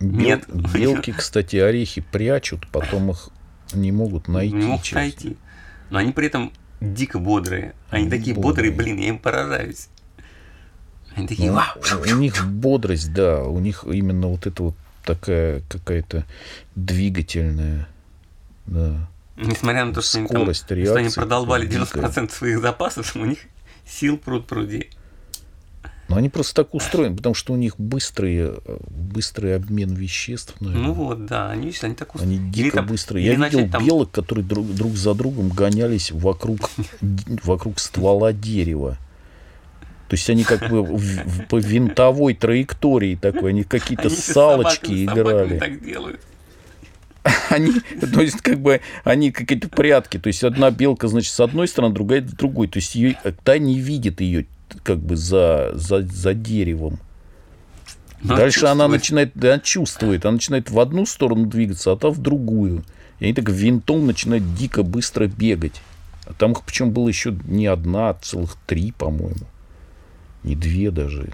Нет. 0.00 0.44
Белки, 0.48 1.12
кстати, 1.12 1.54
орехи 1.56 2.00
прячут, 2.00 2.66
потом 2.72 3.10
их 3.12 3.28
не 3.74 3.92
могут 3.92 4.26
найти. 4.26 4.54
не 4.56 4.64
могут 4.66 4.90
найти. 4.92 5.36
Но 5.90 5.98
они 5.98 6.12
при 6.12 6.26
этом 6.26 6.52
дико 6.80 7.18
бодрые. 7.18 7.74
Они 7.90 8.02
Они 8.02 8.10
такие 8.10 8.34
бодрые, 8.34 8.70
бодрые. 8.70 8.72
блин, 8.72 8.96
я 8.98 9.08
им 9.08 9.18
поражаюсь. 9.18 9.88
Они 11.14 11.26
такие, 11.26 11.50
Ну, 11.50 11.56
вау, 11.56 12.02
у 12.12 12.16
них 12.16 12.46
бодрость, 12.46 13.12
да, 13.12 13.42
у 13.42 13.58
них 13.58 13.84
именно 13.84 14.28
вот 14.28 14.46
это 14.46 14.62
вот 14.62 14.74
такая 15.04 15.62
какая-то 15.68 16.24
двигательная, 16.76 17.88
да. 18.66 19.08
Несмотря 19.36 19.84
на 19.84 19.94
то, 19.94 20.02
что 20.02 20.18
они, 20.18 20.26
там, 20.28 20.36
Скорость 20.42 20.64
что 20.64 20.74
они 20.74 20.84
реакции 20.84 21.14
продолбали 21.20 21.66
дикая. 21.66 22.02
90% 22.02 22.30
своих 22.32 22.60
запасов, 22.60 23.14
у 23.16 23.24
них 23.24 23.38
сил 23.86 24.18
пруд 24.18 24.46
пруди. 24.46 24.90
Но 26.08 26.16
они 26.16 26.30
просто 26.30 26.54
так 26.64 26.74
устроены, 26.74 27.16
потому 27.16 27.34
что 27.34 27.52
у 27.52 27.56
них 27.56 27.74
быстрый, 27.78 28.36
э, 28.38 28.56
быстрый 28.90 29.54
обмен 29.56 29.94
веществ, 29.94 30.54
наверное. 30.60 30.86
Ну 30.86 30.92
вот, 30.94 31.26
да, 31.26 31.50
они, 31.50 31.70
они 31.82 31.94
так 31.94 32.14
устроены. 32.14 32.38
Они 32.38 32.46
Или 32.50 32.62
дико 32.64 32.76
там- 32.78 32.86
быстрые. 32.86 33.26
или 33.26 33.32
Я 33.38 33.44
видел 33.48 33.68
там- 33.70 33.84
белок, 33.84 34.10
которые 34.10 34.44
друг, 34.44 34.66
друг 34.74 34.94
за 34.96 35.12
другом 35.14 35.50
гонялись 35.50 36.10
вокруг, 36.10 36.70
вокруг 37.44 37.78
ствола 37.78 38.32
дерева. 38.32 38.96
То 40.08 40.14
есть 40.16 40.30
они 40.30 40.44
как 40.44 40.70
бы 40.70 40.82
в- 40.82 40.96
в- 40.96 41.46
по 41.48 41.58
винтовой 41.58 42.32
траектории 42.34 43.14
такой, 43.14 43.50
они 43.50 43.64
какие-то 43.64 44.08
салочки 44.08 44.86
собаками- 44.86 45.04
с 45.04 45.08
собаками 45.08 45.30
играли. 45.46 45.58
так 45.58 45.84
делают. 45.84 46.20
Они, 47.50 47.72
то 48.00 48.22
есть, 48.22 48.40
как 48.40 48.58
бы, 48.60 48.80
они 49.04 49.32
какие-то 49.32 49.68
прятки. 49.68 50.18
То 50.18 50.28
есть, 50.28 50.42
одна 50.44 50.70
белка, 50.70 51.08
значит, 51.08 51.32
с 51.34 51.40
одной 51.40 51.68
стороны, 51.68 51.92
другая 51.92 52.26
с 52.26 52.32
другой. 52.32 52.68
То 52.68 52.78
есть, 52.78 52.94
ее, 52.94 53.18
та 53.44 53.58
не 53.58 53.78
видит 53.78 54.22
ее, 54.22 54.46
как 54.82 54.98
бы, 54.98 55.16
за, 55.16 55.72
за, 55.74 56.02
за 56.02 56.34
деревом. 56.34 56.98
Но 58.22 58.36
Дальше 58.36 58.66
она 58.66 58.84
чувствует. 58.84 58.90
начинает, 58.90 59.32
да, 59.34 59.58
чувствует, 59.60 60.24
она 60.24 60.32
начинает 60.32 60.70
в 60.70 60.80
одну 60.80 61.06
сторону 61.06 61.46
двигаться, 61.46 61.92
а 61.92 61.96
та 61.96 62.10
в 62.10 62.18
другую. 62.18 62.84
И 63.20 63.24
они 63.24 63.34
так 63.34 63.48
винтом 63.48 64.06
начинают 64.06 64.54
дико 64.54 64.82
быстро 64.82 65.26
бегать. 65.26 65.80
А 66.26 66.32
там 66.32 66.52
их 66.52 66.62
причем 66.62 66.90
было 66.90 67.08
еще 67.08 67.36
не 67.46 67.66
одна, 67.66 68.10
а 68.10 68.14
целых 68.14 68.56
три, 68.66 68.92
по-моему. 68.92 69.46
Не 70.42 70.56
две 70.56 70.90
даже. 70.90 71.32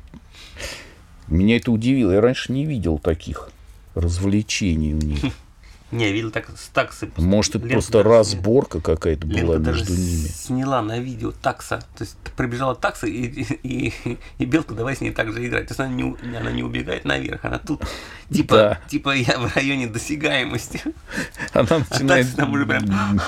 Меня 1.29 1.57
это 1.57 1.73
удивило. 1.73 2.13
Я 2.13 2.21
раньше 2.21 2.53
не 2.53 2.65
видел 2.65 2.99
таких 2.99 3.51
развлечений 3.95 4.95
у 4.95 4.99
них. 4.99 5.21
Не, 5.91 6.13
видел 6.13 6.33
так 6.33 6.49
таксы. 6.73 7.09
Может, 7.19 7.51
это 7.57 7.67
Лента 7.67 7.75
просто 7.75 7.93
даже 7.93 8.09
разборка 8.09 8.81
какая-то 8.81 9.27
была 9.29 9.37
Лента 9.55 9.59
даже 9.61 9.81
между 9.81 9.95
ними. 9.95 10.27
сняла 10.29 10.83
на 10.83 10.99
видео 10.99 11.31
такса. 11.31 11.79
То 11.97 12.03
есть 12.03 12.17
прибежала 12.37 12.75
такса, 12.75 13.07
и, 13.07 13.27
и, 13.63 14.19
и 14.39 14.45
белка 14.45 14.75
давай 14.75 14.97
с 14.97 15.01
ней 15.01 15.13
так 15.13 15.33
же 15.33 15.47
играть. 15.47 15.69
То 15.69 15.73
есть 15.73 15.81
она 15.81 15.91
не, 15.91 16.17
она 16.37 16.51
не 16.51 16.65
убегает 16.65 17.05
наверх, 17.05 17.45
она 17.45 17.59
тут 17.59 17.85
типа, 18.33 18.57
Да. 18.57 18.81
типа 18.89 19.15
я 19.15 19.39
в 19.39 19.55
районе 19.55 19.87
досягаемости. 19.87 20.81
Она 21.53 21.69
А 21.71 21.79
начинает 21.79 22.27
такса 22.27 22.37
там 22.39 22.53
уже 22.55 22.67
прям 22.67 22.85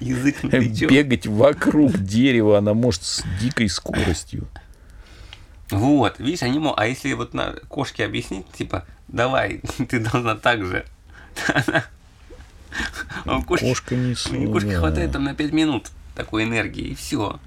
язык 0.00 0.42
на 0.42 0.50
плечо. 0.50 0.88
бегать 0.88 1.26
вокруг 1.26 1.98
дерева, 1.98 2.56
она 2.56 2.72
может 2.72 3.02
с 3.02 3.24
дикой 3.42 3.68
скоростью. 3.68 4.48
Вот, 5.70 6.18
видишь, 6.20 6.42
они 6.44 6.60
мо- 6.60 6.74
А 6.76 6.86
если 6.86 7.12
вот 7.12 7.34
на 7.34 7.52
кошке 7.68 8.06
объяснить, 8.06 8.46
типа, 8.52 8.86
давай, 9.08 9.60
ты 9.88 9.98
должна 9.98 10.36
так 10.36 10.64
же. 10.64 10.86
А 13.24 13.38
у 13.38 13.42
кошки, 13.42 13.68
Кошка 13.68 13.94
не 13.96 14.46
у 14.46 14.52
кошки 14.52 14.70
да. 14.70 14.78
хватает 14.78 15.12
там 15.12 15.24
на 15.24 15.34
5 15.34 15.52
минут 15.52 15.90
такой 16.14 16.44
энергии, 16.44 16.88
и 16.88 16.94
все. 16.94 17.38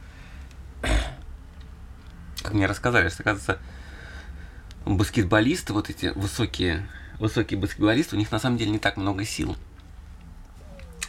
Как 2.42 2.54
мне 2.54 2.66
рассказали, 2.66 3.10
что, 3.10 3.24
оказывается, 3.24 3.58
баскетболисты, 4.86 5.74
вот 5.74 5.90
эти 5.90 6.08
высокие, 6.16 6.88
высокие 7.20 7.60
баскетболисты, 7.60 8.16
у 8.16 8.20
них 8.20 8.32
на 8.32 8.40
самом 8.40 8.58
деле 8.58 8.72
не 8.72 8.80
так 8.80 8.98
много 8.98 9.26
сил. 9.26 9.58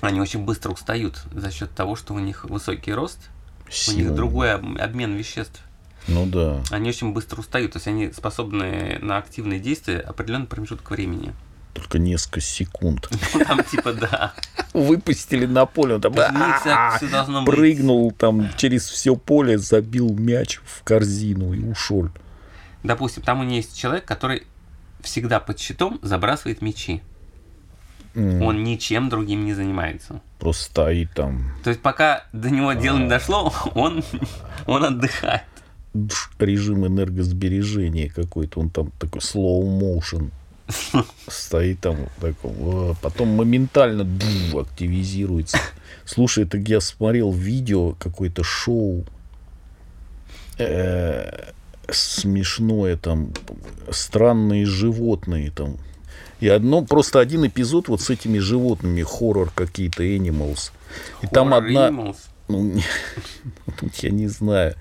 Они 0.00 0.20
очень 0.20 0.44
быстро 0.44 0.70
устают 0.72 1.22
за 1.32 1.50
счет 1.50 1.70
того, 1.72 1.94
что 1.94 2.14
у 2.14 2.18
них 2.18 2.44
высокий 2.44 2.92
рост, 2.92 3.18
у 3.64 3.66
них 3.66 4.04
Сила. 4.06 4.14
другой 4.16 4.54
об- 4.54 4.78
обмен 4.80 5.14
веществ. 5.14 5.60
Ну 6.08 6.26
да. 6.26 6.62
Они 6.70 6.88
очень 6.88 7.12
быстро 7.12 7.40
устают, 7.40 7.72
то 7.72 7.76
есть 7.76 7.86
они 7.86 8.10
способны 8.12 8.98
на 9.02 9.18
активные 9.18 9.60
действия 9.60 10.00
определенный 10.00 10.46
промежуток 10.46 10.90
времени. 10.90 11.34
Только 11.74 11.98
несколько 11.98 12.40
секунд. 12.40 13.08
Там 13.46 13.62
типа 13.64 13.92
да. 13.92 14.32
Выпустили 14.72 15.46
на 15.46 15.66
поле, 15.66 15.96
он 15.96 16.00
там 16.00 17.44
прыгнул 17.44 18.12
там 18.12 18.48
через 18.56 18.88
все 18.88 19.16
поле, 19.16 19.58
забил 19.58 20.12
мяч 20.14 20.60
в 20.64 20.82
корзину 20.84 21.52
и 21.52 21.64
ушел. 21.64 22.08
Допустим, 22.84 23.22
там 23.22 23.40
у 23.40 23.42
нее 23.44 23.56
есть 23.58 23.76
человек, 23.76 24.04
который 24.04 24.44
всегда 25.02 25.40
под 25.40 25.58
щитом 25.58 25.98
забрасывает 26.02 26.62
мячи. 26.62 27.02
М, 28.14 28.42
Он 28.42 28.62
ничем 28.64 29.08
другим 29.08 29.44
не 29.44 29.54
занимается. 29.54 30.20
Просто 30.38 30.64
стоит 30.64 31.12
там. 31.14 31.52
То 31.64 31.70
есть 31.70 31.82
пока 31.82 32.24
до 32.32 32.50
него 32.50 32.72
дело 32.72 32.98
не 32.98 33.08
дошло, 33.08 33.52
он, 33.74 34.02
он 34.66 34.84
отдыхает. 34.84 35.42
Режим 36.38 36.86
энергосбережения 36.86 38.08
какой-то. 38.08 38.60
Он 38.60 38.70
там 38.70 38.92
такой 38.92 39.20
slow 39.20 39.62
motion. 39.62 40.30
Стоит 41.28 41.80
там 41.80 41.96
такой, 42.20 42.50
о, 42.50 42.94
потом 43.00 43.28
моментально 43.28 44.04
бу, 44.04 44.60
активизируется. 44.60 45.58
Слушай, 46.04 46.44
это 46.44 46.58
я 46.58 46.80
смотрел 46.80 47.32
видео, 47.32 47.92
какое-то 47.92 48.42
шоу 48.42 49.04
э, 50.58 51.50
смешное 51.90 52.96
там, 52.96 53.32
странные 53.90 54.66
животные 54.66 55.50
там. 55.50 55.76
И 56.40 56.48
одно, 56.48 56.82
просто 56.82 57.20
один 57.20 57.46
эпизод 57.46 57.88
вот 57.88 58.00
с 58.00 58.08
этими 58.08 58.38
животными, 58.38 59.02
хоррор 59.02 59.50
какие-то, 59.54 60.02
animals. 60.02 60.72
И 61.22 61.26
там 61.26 61.52
Horror 61.52 61.58
одна, 61.58 61.88
Animals. 61.88 62.16
ну, 62.48 62.80
я 63.98 64.10
не 64.10 64.26
знаю. 64.26 64.74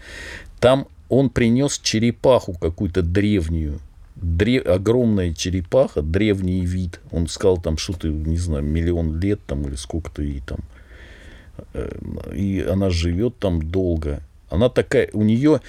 Там 0.59 0.87
он 1.09 1.29
принес 1.29 1.77
черепаху 1.79 2.53
какую-то 2.53 3.01
древнюю. 3.01 3.79
Дре- 4.21 4.61
огромная 4.61 5.33
черепаха, 5.33 6.01
древний 6.01 6.65
вид. 6.65 6.99
Он 7.11 7.27
сказал 7.27 7.57
там 7.61 7.77
что-то, 7.77 8.07
не 8.07 8.37
знаю, 8.37 8.63
миллион 8.63 9.19
лет 9.19 9.39
там 9.47 9.63
или 9.63 9.75
сколько-то 9.75 10.21
ей 10.21 10.41
там. 10.45 10.59
Э, 11.73 11.89
И 12.35 12.61
она 12.61 12.89
живет 12.89 13.37
там 13.39 13.61
долго. 13.61 14.21
Она 14.49 14.69
такая, 14.69 15.09
у 15.13 15.23
нее 15.23 15.61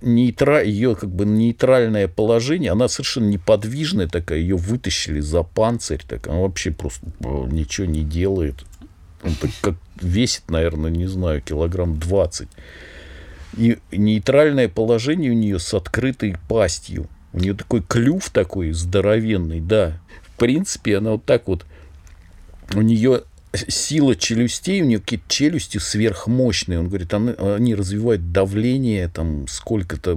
нейтра, 0.00 0.62
ее 0.62 0.96
как 0.96 1.10
бы 1.10 1.26
нейтральное 1.26 2.08
положение, 2.08 2.72
она 2.72 2.88
совершенно 2.88 3.26
неподвижная 3.26 4.08
такая, 4.08 4.38
ее 4.38 4.56
вытащили 4.56 5.20
за 5.20 5.42
панцирь, 5.42 6.02
так 6.08 6.26
она 6.28 6.38
вообще 6.38 6.70
просто 6.70 7.06
э, 7.20 7.46
ничего 7.50 7.86
не 7.86 8.02
делает. 8.02 8.64
Он 9.22 9.34
так 9.34 9.50
как 9.60 9.74
весит, 10.00 10.50
наверное, 10.50 10.90
не 10.90 11.06
знаю, 11.06 11.42
килограмм 11.42 11.98
20. 11.98 12.48
И 13.56 13.78
нейтральное 13.92 14.68
положение 14.68 15.30
у 15.30 15.34
нее 15.34 15.58
с 15.58 15.72
открытой 15.74 16.36
пастью. 16.48 17.06
У 17.34 17.38
нее 17.38 17.54
такой 17.54 17.82
клюв 17.82 18.30
такой 18.30 18.72
здоровенный, 18.72 19.60
да. 19.60 20.00
В 20.22 20.38
принципе, 20.38 20.98
она 20.98 21.12
вот 21.12 21.24
так 21.24 21.48
вот, 21.48 21.66
у 22.74 22.80
нее 22.80 23.24
сила 23.68 24.14
челюстей, 24.14 24.82
у 24.82 24.84
нее 24.84 25.00
какие-то 25.00 25.26
челюсти 25.28 25.78
сверхмощные. 25.78 26.78
Он 26.78 26.88
говорит, 26.88 27.12
они, 27.12 27.74
развивают 27.74 28.32
давление 28.32 29.08
там 29.08 29.48
сколько-то 29.48 30.16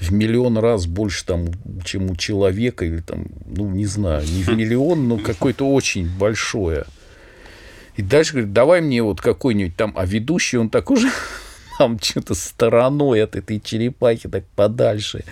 в 0.00 0.12
миллион 0.12 0.58
раз 0.58 0.86
больше, 0.86 1.26
там, 1.26 1.48
чем 1.84 2.10
у 2.10 2.16
человека, 2.16 2.84
или 2.84 3.00
там, 3.00 3.26
ну, 3.46 3.68
не 3.68 3.86
знаю, 3.86 4.24
не 4.26 4.44
в 4.44 4.48
миллион, 4.48 5.08
но 5.08 5.18
какое-то 5.18 5.68
очень 5.68 6.08
большое. 6.08 6.84
И 7.96 8.02
дальше 8.02 8.34
говорит, 8.34 8.52
давай 8.52 8.80
мне 8.80 9.02
вот 9.02 9.20
какой-нибудь 9.20 9.76
там, 9.76 9.92
а 9.96 10.06
ведущий, 10.06 10.58
он 10.58 10.70
так 10.70 10.90
уже 10.90 11.10
там 11.78 11.98
что-то 12.00 12.34
стороной 12.34 13.22
от 13.22 13.36
этой 13.36 13.60
черепахи 13.60 14.28
так 14.28 14.44
подальше 14.56 15.24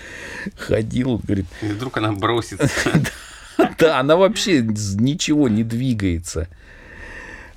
ходил, 0.56 1.18
говорит. 1.18 1.46
И 1.60 1.66
вдруг 1.66 1.98
она 1.98 2.12
бросится. 2.12 2.68
Да, 3.78 4.00
она 4.00 4.16
вообще 4.16 4.60
ничего 4.60 5.48
не 5.48 5.64
двигается. 5.64 6.46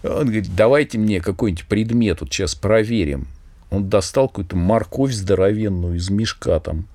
Он 0.02 0.24
говорит, 0.24 0.56
давайте 0.56 0.98
мне 0.98 1.20
какой-нибудь 1.20 1.66
предмет, 1.66 2.22
вот 2.22 2.32
сейчас 2.32 2.56
проверим. 2.56 3.28
Он 3.70 3.90
достал 3.90 4.30
какую-то 4.30 4.56
морковь 4.56 5.12
здоровенную 5.12 5.98
из 5.98 6.10
мешка 6.10 6.58
там. 6.62 6.88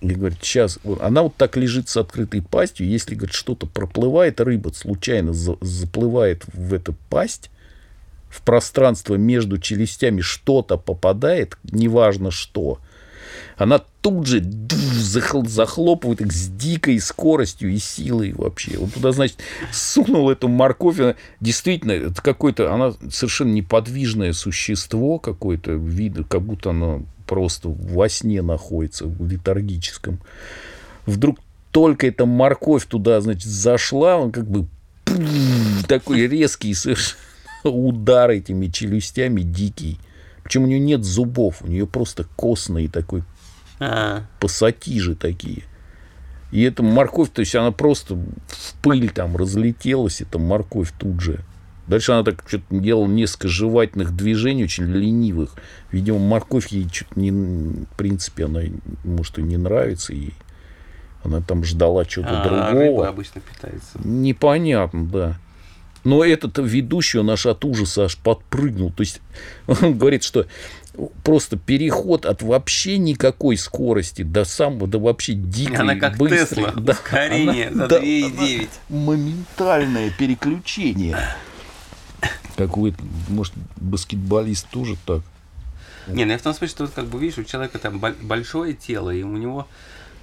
И 0.00 0.08
говорит, 0.08 0.38
сейчас, 0.42 0.80
она 1.00 1.22
вот 1.22 1.36
так 1.36 1.56
лежит 1.56 1.88
с 1.88 1.96
открытой 1.96 2.42
пастью, 2.42 2.88
если, 2.88 3.14
говорит, 3.14 3.34
что-то 3.34 3.68
проплывает, 3.68 4.40
рыба 4.40 4.70
случайно 4.70 5.32
за, 5.32 5.56
заплывает 5.60 6.42
в 6.52 6.74
эту 6.74 6.96
пасть, 7.08 7.50
в 8.28 8.42
пространство 8.42 9.14
между 9.14 9.58
челюстями 9.58 10.20
что-то 10.20 10.76
попадает, 10.76 11.56
неважно 11.64 12.30
что, 12.30 12.78
она 13.56 13.80
тут 14.02 14.26
же 14.26 14.42
захлопывает 14.42 16.20
их 16.20 16.32
с 16.32 16.48
дикой 16.48 17.00
скоростью 17.00 17.72
и 17.72 17.78
силой 17.78 18.32
вообще. 18.32 18.78
Вот 18.78 18.94
туда, 18.94 19.12
значит, 19.12 19.38
сунул 19.72 20.30
эту 20.30 20.48
морковь. 20.48 21.00
Она, 21.00 21.16
действительно, 21.40 21.92
это 21.92 22.22
какое-то, 22.22 22.72
она 22.72 22.92
совершенно 23.10 23.52
неподвижное 23.52 24.32
существо 24.32 25.18
какое-то, 25.18 25.72
видно, 25.72 26.22
как 26.22 26.42
будто 26.42 26.70
оно 26.70 27.02
просто 27.26 27.68
во 27.68 28.08
сне 28.08 28.42
находится, 28.42 29.06
в 29.06 29.28
летаргическом. 29.28 30.20
Вдруг 31.04 31.38
только 31.72 32.06
эта 32.06 32.26
морковь 32.26 32.86
туда, 32.86 33.20
значит, 33.20 33.44
зашла, 33.44 34.16
он 34.16 34.30
как 34.30 34.48
бы 34.48 34.66
такой 35.88 36.28
резкий 36.28 36.74
совершенно 36.74 37.18
удар 37.70 38.30
этими 38.30 38.66
челюстями 38.66 39.42
дикий. 39.42 39.98
Причем 40.42 40.64
у 40.64 40.66
нее 40.66 40.80
нет 40.80 41.04
зубов, 41.04 41.62
у 41.62 41.66
нее 41.66 41.86
просто 41.86 42.26
костные 42.36 42.88
такой 42.88 43.22
а. 43.80 44.22
пассатижи 44.40 45.14
такие. 45.14 45.64
И 46.50 46.62
эта 46.62 46.82
морковь, 46.82 47.30
то 47.30 47.40
есть 47.40 47.54
она 47.54 47.72
просто 47.72 48.14
в 48.14 48.74
пыль 48.82 49.10
там 49.10 49.36
разлетелась, 49.36 50.22
эта 50.22 50.38
морковь 50.38 50.92
тут 50.98 51.20
же. 51.20 51.40
Дальше 51.86 52.12
она 52.12 52.22
так 52.22 52.44
что-то 52.46 52.64
делала 52.70 53.06
несколько 53.06 53.48
жевательных 53.48 54.14
движений, 54.14 54.64
очень 54.64 54.84
ленивых. 54.84 55.54
Видимо, 55.90 56.18
морковь 56.18 56.68
ей 56.68 56.86
что-то 56.90 57.18
не... 57.18 57.30
В 57.30 57.96
принципе, 57.96 58.44
она, 58.44 58.60
может, 59.04 59.38
и 59.38 59.42
не 59.42 59.56
нравится 59.56 60.12
ей. 60.12 60.34
Она 61.24 61.40
там 61.40 61.64
ждала 61.64 62.04
чего-то 62.04 62.42
а, 62.42 62.44
другого. 62.44 62.72
Рыба 62.72 63.08
обычно 63.08 63.40
питается. 63.40 63.98
Непонятно, 64.04 65.06
да. 65.06 65.38
Но 66.04 66.24
этот 66.24 66.58
ведущий, 66.58 67.18
он 67.18 67.30
аж 67.30 67.46
от 67.46 67.64
ужаса 67.64 68.04
аж 68.04 68.16
подпрыгнул. 68.16 68.92
То 68.92 69.02
есть 69.02 69.20
он 69.66 69.98
говорит, 69.98 70.22
что 70.22 70.46
просто 71.22 71.56
переход 71.56 72.26
от 72.26 72.42
вообще 72.42 72.98
никакой 72.98 73.56
скорости 73.56 74.22
до 74.22 74.44
самого, 74.44 74.86
до 74.86 74.98
вообще 74.98 75.34
дикой, 75.34 75.76
Она 75.76 75.96
как 75.96 76.16
быстрой, 76.16 76.66
Тесла, 76.66 76.72
да, 76.76 76.92
ускорение 76.92 77.68
она, 77.68 77.88
за 77.88 77.96
2,9. 77.96 78.68
Да, 78.88 78.96
моментальное 78.96 80.10
переключение. 80.10 81.18
Какой-то, 82.56 82.98
может, 83.28 83.54
баскетболист 83.76 84.68
тоже 84.68 84.96
так. 85.06 85.22
Не, 86.08 86.24
ну 86.24 86.32
я 86.32 86.38
в 86.38 86.42
том 86.42 86.54
смысле, 86.54 86.74
что 86.74 86.84
вот, 86.84 86.94
как 86.94 87.06
бы 87.06 87.20
видишь, 87.20 87.38
у 87.38 87.44
человека 87.44 87.78
там 87.78 87.98
большое 87.98 88.72
тело, 88.72 89.10
и 89.10 89.22
у 89.22 89.36
него 89.36 89.68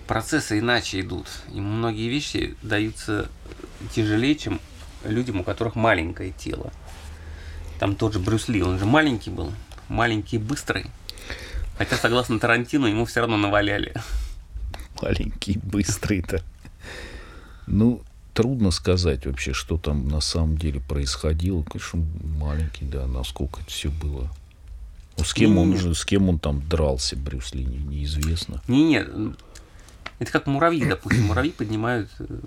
процессы 0.07 0.59
иначе 0.59 1.01
идут. 1.01 1.27
Ему 1.49 1.69
многие 1.69 2.09
вещи 2.09 2.55
даются 2.61 3.29
тяжелее, 3.93 4.35
чем 4.35 4.59
людям, 5.08 5.39
у 5.39 5.44
которых 5.44 5.76
маленькое 5.76 6.32
тело. 6.32 6.72
Там 7.80 7.96
тот 7.96 8.13
же 8.13 8.20
Брюс 8.20 8.48
Ли, 8.48 8.63
он 8.63 8.80
же 8.80 8.86
маленький 8.86 9.30
был, 9.30 9.52
маленький 9.89 10.38
и 10.38 10.39
быстрый. 10.39 10.86
Хотя, 11.78 11.98
согласно 11.98 12.39
Тарантино, 12.39 12.86
ему 12.86 13.06
все 13.06 13.20
равно 13.22 13.38
наваляли. 13.38 13.94
Маленький, 15.02 15.60
быстрый-то. 15.62 16.41
Ну, 17.68 18.02
трудно 18.34 18.72
сказать 18.72 19.26
вообще, 19.26 19.54
что 19.54 19.78
там 19.78 20.08
на 20.08 20.22
самом 20.22 20.58
деле 20.58 20.80
происходило. 20.80 21.63
Конечно, 21.63 22.06
маленький, 22.39 22.86
да, 22.86 23.08
насколько 23.08 23.60
это 23.62 23.70
все 23.70 23.89
было. 23.89 24.30
Ну, 25.18 25.24
с 25.24 25.34
кем, 25.34 25.58
он, 25.58 25.74
уже, 25.74 25.96
с 25.96 26.06
кем 26.06 26.30
он 26.30 26.39
там 26.39 26.68
дрался, 26.68 27.15
Брюс 27.15 27.54
Ли, 27.54 27.65
не, 27.65 27.78
неизвестно. 27.78 28.62
Не, 28.68 28.84
нет, 28.84 29.10
это 30.20 30.32
как 30.32 30.48
муравьи, 30.48 30.86
допустим. 30.86 31.26
Муравьи 31.26 31.52
поднимают 31.52 32.10
э, 32.20 32.39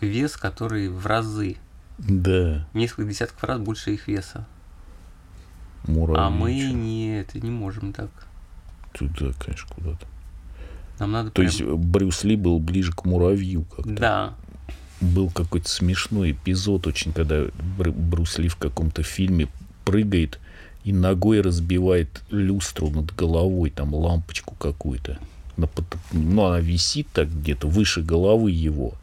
вес, 0.00 0.36
который 0.36 0.88
в 0.88 1.06
разы. 1.06 1.56
Да. 1.98 2.66
Несколько 2.74 3.10
десятков 3.10 3.42
раз 3.44 3.60
больше 3.60 3.94
их 3.94 4.08
веса. 4.08 4.46
Муравьи. 5.86 6.22
А 6.22 6.30
мы 6.30 6.54
нет, 6.54 7.34
не 7.34 7.50
можем 7.50 7.92
так. 7.92 8.10
Туда, 8.92 9.32
конечно, 9.38 9.68
куда-то. 9.74 10.06
Нам 10.98 11.12
надо 11.12 11.30
То 11.30 11.42
прям... 11.42 11.46
есть 11.46 11.62
Брюс 11.62 12.24
Ли 12.24 12.36
был 12.36 12.58
ближе 12.58 12.92
к 12.92 13.04
муравью 13.04 13.64
как-то. 13.64 13.90
Да. 13.90 14.34
Был 15.00 15.30
какой-то 15.30 15.68
смешной 15.68 16.32
эпизод 16.32 16.86
очень, 16.86 17.12
когда 17.12 17.46
Брюс 17.78 18.38
Ли 18.38 18.48
в 18.48 18.56
каком-то 18.56 19.02
фильме 19.02 19.48
прыгает 19.84 20.38
и 20.84 20.92
ногой 20.92 21.40
разбивает 21.40 22.22
люстру 22.30 22.90
над 22.90 23.14
головой, 23.14 23.70
там 23.70 23.94
лампочку 23.94 24.54
какую-то. 24.54 25.18
Ну, 26.12 26.44
она 26.44 26.60
висит 26.60 27.08
так 27.12 27.28
где-то 27.28 27.68
выше 27.68 28.02
головы 28.02 28.50
его. 28.50 28.94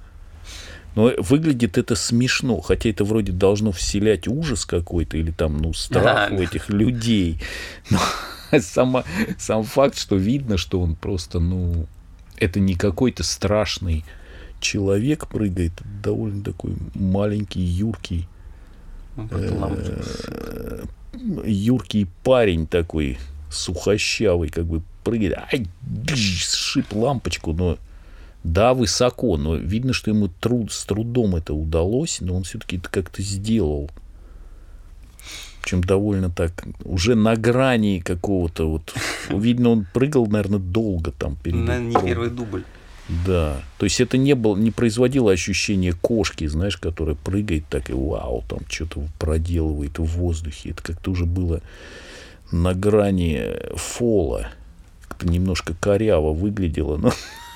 Но 0.95 1.11
выглядит 1.17 1.77
это 1.77 1.95
смешно, 1.95 2.61
хотя 2.61 2.89
это 2.89 3.03
вроде 3.03 3.31
должно 3.31 3.71
вселять 3.71 4.27
ужас 4.27 4.65
какой-то 4.65 5.17
или 5.17 5.31
там, 5.31 5.57
ну, 5.57 5.73
страх 5.73 6.29
да. 6.29 6.35
у 6.35 6.41
этих 6.41 6.69
людей. 6.69 7.39
Но 7.89 7.99
сама, 8.59 9.03
сам 9.37 9.63
факт, 9.63 9.97
что 9.97 10.15
видно, 10.15 10.57
что 10.57 10.81
он 10.81 10.95
просто, 10.95 11.39
ну, 11.39 11.87
это 12.37 12.59
не 12.59 12.75
какой-то 12.75 13.23
страшный 13.23 14.03
человек 14.59 15.27
прыгает, 15.27 15.73
довольно 16.03 16.43
такой 16.43 16.73
маленький, 16.93 17.61
юркий, 17.61 18.27
э, 19.15 20.83
юркий 21.45 22.07
парень 22.23 22.67
такой, 22.67 23.17
сухощавый, 23.49 24.49
как 24.49 24.65
бы 24.65 24.81
прыгает, 25.03 25.37
ай, 25.51 25.67
сшиб 26.15 26.93
лампочку, 26.93 27.53
но 27.53 27.77
да, 28.43 28.73
высоко, 28.73 29.37
но 29.37 29.55
видно, 29.55 29.93
что 29.93 30.11
ему 30.11 30.29
труд, 30.29 30.71
с 30.71 30.85
трудом 30.85 31.35
это 31.35 31.53
удалось, 31.53 32.21
но 32.21 32.35
он 32.35 32.43
все-таки 32.43 32.77
это 32.77 32.89
как-то 32.89 33.21
сделал. 33.21 33.89
Причем 35.61 35.83
довольно 35.83 36.29
так, 36.29 36.65
уже 36.85 37.15
на 37.15 37.35
грани 37.35 38.01
какого-то 38.03 38.69
вот. 38.69 38.93
Видно, 39.29 39.69
он 39.69 39.85
прыгал, 39.93 40.25
наверное, 40.27 40.59
долго 40.59 41.11
там. 41.11 41.35
Перед 41.35 41.57
наверное, 41.57 42.01
не 42.01 42.07
первый 42.07 42.29
дубль. 42.29 42.63
Да. 43.25 43.61
То 43.77 43.85
есть 43.85 43.99
это 43.99 44.17
не 44.17 44.35
было, 44.35 44.55
не 44.55 44.71
производило 44.71 45.31
ощущение 45.31 45.93
кошки, 45.93 46.45
знаешь, 46.45 46.77
которая 46.77 47.15
прыгает 47.15 47.65
так 47.69 47.89
и 47.89 47.93
вау, 47.93 48.43
там 48.47 48.59
что-то 48.69 49.03
проделывает 49.17 49.99
в 49.99 50.05
воздухе. 50.05 50.69
Это 50.71 50.83
как-то 50.83 51.11
уже 51.11 51.25
было 51.25 51.61
на 52.51 52.73
грани 52.73 53.57
фола. 53.75 54.47
Как-то 55.07 55.27
немножко 55.27 55.73
коряво 55.79 56.33
выглядело, 56.33 56.97
но 56.97 57.11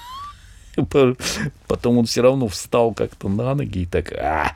Потом 1.67 1.97
он 1.97 2.05
все 2.05 2.21
равно 2.21 2.47
встал 2.47 2.93
как-то 2.93 3.29
на 3.29 3.55
ноги 3.55 3.79
и 3.79 3.85
так... 3.85 4.11
А! 4.13 4.55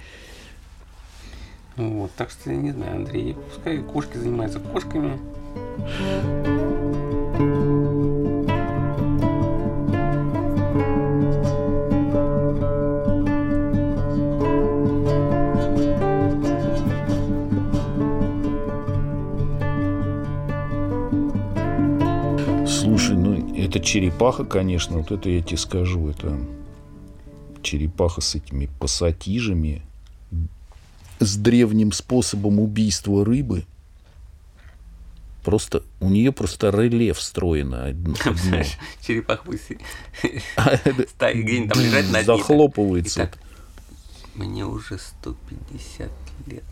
Вот, 1.76 2.12
так 2.16 2.32
что 2.32 2.52
я 2.52 2.58
не 2.58 2.72
знаю, 2.72 2.96
Андрей, 2.96 3.36
пускай 3.52 3.78
кошки 3.78 4.18
занимаются 4.18 4.60
кошками. 4.60 5.20
Черепаха, 23.98 24.46
конечно, 24.46 25.00
вот 25.00 25.12
это 25.12 25.28
я 25.28 25.42
тебе 25.42 25.58
скажу, 25.58 26.08
это 26.08 26.40
черепаха 27.64 28.22
с 28.22 28.36
этими 28.36 28.70
пассатижами, 28.80 29.82
с 31.20 31.36
древним 31.36 31.92
способом 31.92 32.60
убийства 32.60 33.26
рыбы. 33.26 33.66
Просто 35.44 35.82
у 36.00 36.10
нее 36.10 36.32
просто 36.32 36.70
реле 36.70 37.12
встроено 37.14 37.86
одно. 37.88 38.14
Черепаха 39.02 39.44
будет 39.46 39.62
где-нибудь 40.22 41.74
там 41.74 41.82
лежать 41.82 42.12
на 42.12 42.22
Захлопывается. 42.22 43.32
Мне 44.36 44.64
уже 44.64 45.00
150 45.00 46.12
лет. 46.46 46.64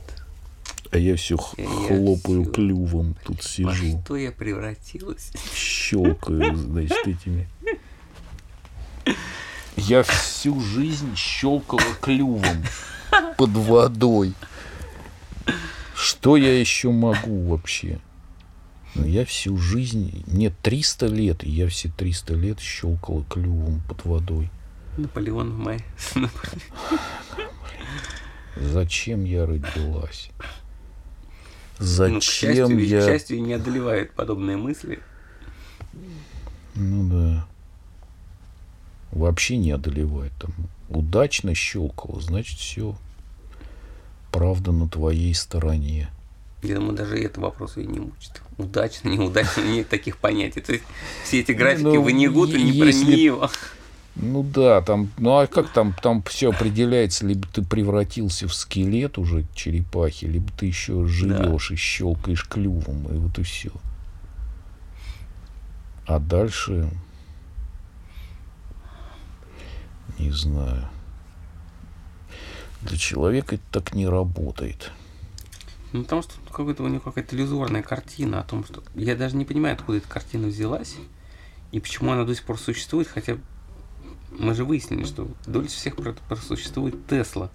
А 0.92 0.98
я 0.98 1.16
все 1.16 1.38
Я 1.58 1.66
хлопаю 1.68 2.44
всё- 2.44 2.52
клювом, 2.52 3.16
тут 3.26 3.38
Во 3.38 3.44
сижу, 3.44 4.02
что 4.04 4.16
я 4.16 4.32
превратилась? 4.32 5.32
щелкаю, 5.56 6.56
значит, 6.56 7.08
этими. 7.08 7.48
Я 9.76 10.04
всю 10.04 10.60
жизнь 10.62 11.16
щелкала 11.16 11.82
клювом 12.02 12.64
под 13.38 13.50
водой. 13.52 14.34
Что 15.96 16.38
я 16.38 16.58
еще 16.60 16.92
могу 16.92 17.48
вообще? 17.50 18.00
Ну, 18.96 19.06
я 19.06 19.26
всю 19.26 19.58
жизнь, 19.58 20.24
мне 20.28 20.50
300 20.50 21.08
лет, 21.08 21.44
и 21.44 21.50
я 21.50 21.68
все 21.68 21.90
300 21.90 22.34
лет 22.36 22.60
щелкала 22.62 23.24
клювом 23.26 23.82
под 23.90 24.06
водой. 24.06 24.50
Наполеон 24.98 25.52
в 25.52 25.58
мае. 25.58 25.82
Зачем 28.56 29.26
я 29.26 29.46
родилась? 29.46 30.30
Ну, 31.80 32.20
к 32.20 32.24
счастью, 32.24 32.66
Зачем 32.68 32.78
ведь, 32.78 32.90
к 32.90 32.92
я... 32.92 33.06
счастью, 33.06 33.42
не 33.42 33.54
одолевают 33.54 34.12
подобные 34.12 34.58
мысли. 34.58 35.00
Ну 36.76 37.10
да. 37.10 37.48
Вообще 39.12 39.58
не 39.58 39.72
одолевает 39.72 40.34
там. 40.40 40.52
Удачно 40.90 41.56
щелкало, 41.56 42.22
значит 42.22 42.60
все. 42.60 42.96
Правда 44.32 44.72
на 44.72 44.88
твоей 44.90 45.34
стороне. 45.34 46.10
Я 46.62 46.76
думаю, 46.76 46.96
даже 46.96 47.18
это 47.18 47.40
вопрос 47.40 47.78
ее 47.78 47.88
не 47.88 48.00
мучит. 48.00 48.42
Удачно, 48.58 49.10
неудачно, 49.10 49.62
нет 49.62 49.88
таких 49.88 50.18
понятий. 50.18 50.62
То 50.62 50.74
есть 50.74 50.86
все 51.24 51.42
эти 51.42 51.52
графики 51.52 51.84
ну, 51.84 52.02
в 52.02 52.10
Инигуту 52.12 52.58
не 52.58 52.80
про 52.80 52.88
если- 52.88 53.06
нее. 53.06 53.50
Ну 54.16 54.44
да, 54.44 54.82
там, 54.82 55.12
ну 55.18 55.38
а 55.38 55.48
как 55.48 55.70
там, 55.72 55.94
там 56.02 56.24
все 56.24 56.52
определяется, 56.52 57.26
либо 57.26 57.46
ты 57.48 57.62
превратился 57.62 58.48
в 58.48 58.54
скелет 58.54 59.18
уже 59.18 59.46
черепахи, 59.54 60.26
либо 60.26 60.50
ты 60.58 60.68
еще 60.68 61.06
живешь 61.06 61.72
и 61.72 61.76
щелкаешь 61.76 62.48
клювом, 62.48 63.06
и 63.14 63.18
вот 63.18 63.38
и 63.40 63.44
все. 63.44 63.72
А 66.08 66.20
дальше, 66.20 66.90
не 70.18 70.32
знаю. 70.32 70.88
Для 72.84 72.98
человека 72.98 73.56
это 73.56 73.64
так 73.72 73.94
не 73.94 74.08
работает. 74.08 74.92
Ну, 75.92 76.04
потому 76.04 76.22
что 76.22 76.34
какой-то 76.52 76.84
у 76.84 76.88
нее 76.88 77.00
какая-то 77.00 77.36
иллюзорная 77.36 77.82
картина 77.82 78.40
о 78.40 78.44
том, 78.44 78.64
что... 78.64 78.84
Я 78.94 79.16
даже 79.16 79.36
не 79.36 79.46
понимаю, 79.46 79.76
откуда 79.76 79.98
эта 79.98 80.08
картина 80.08 80.48
взялась 80.48 80.96
и 81.72 81.80
почему 81.80 82.12
она 82.12 82.24
до 82.24 82.36
сих 82.36 82.44
пор 82.44 82.60
существует, 82.60 83.08
хотя 83.08 83.38
мы 84.40 84.54
же 84.54 84.64
выяснили, 84.66 85.04
что 85.06 85.28
дольше 85.46 85.76
всех 85.76 85.96
про- 85.96 86.14
просуществует 86.28 87.08
Тесла 87.08 87.50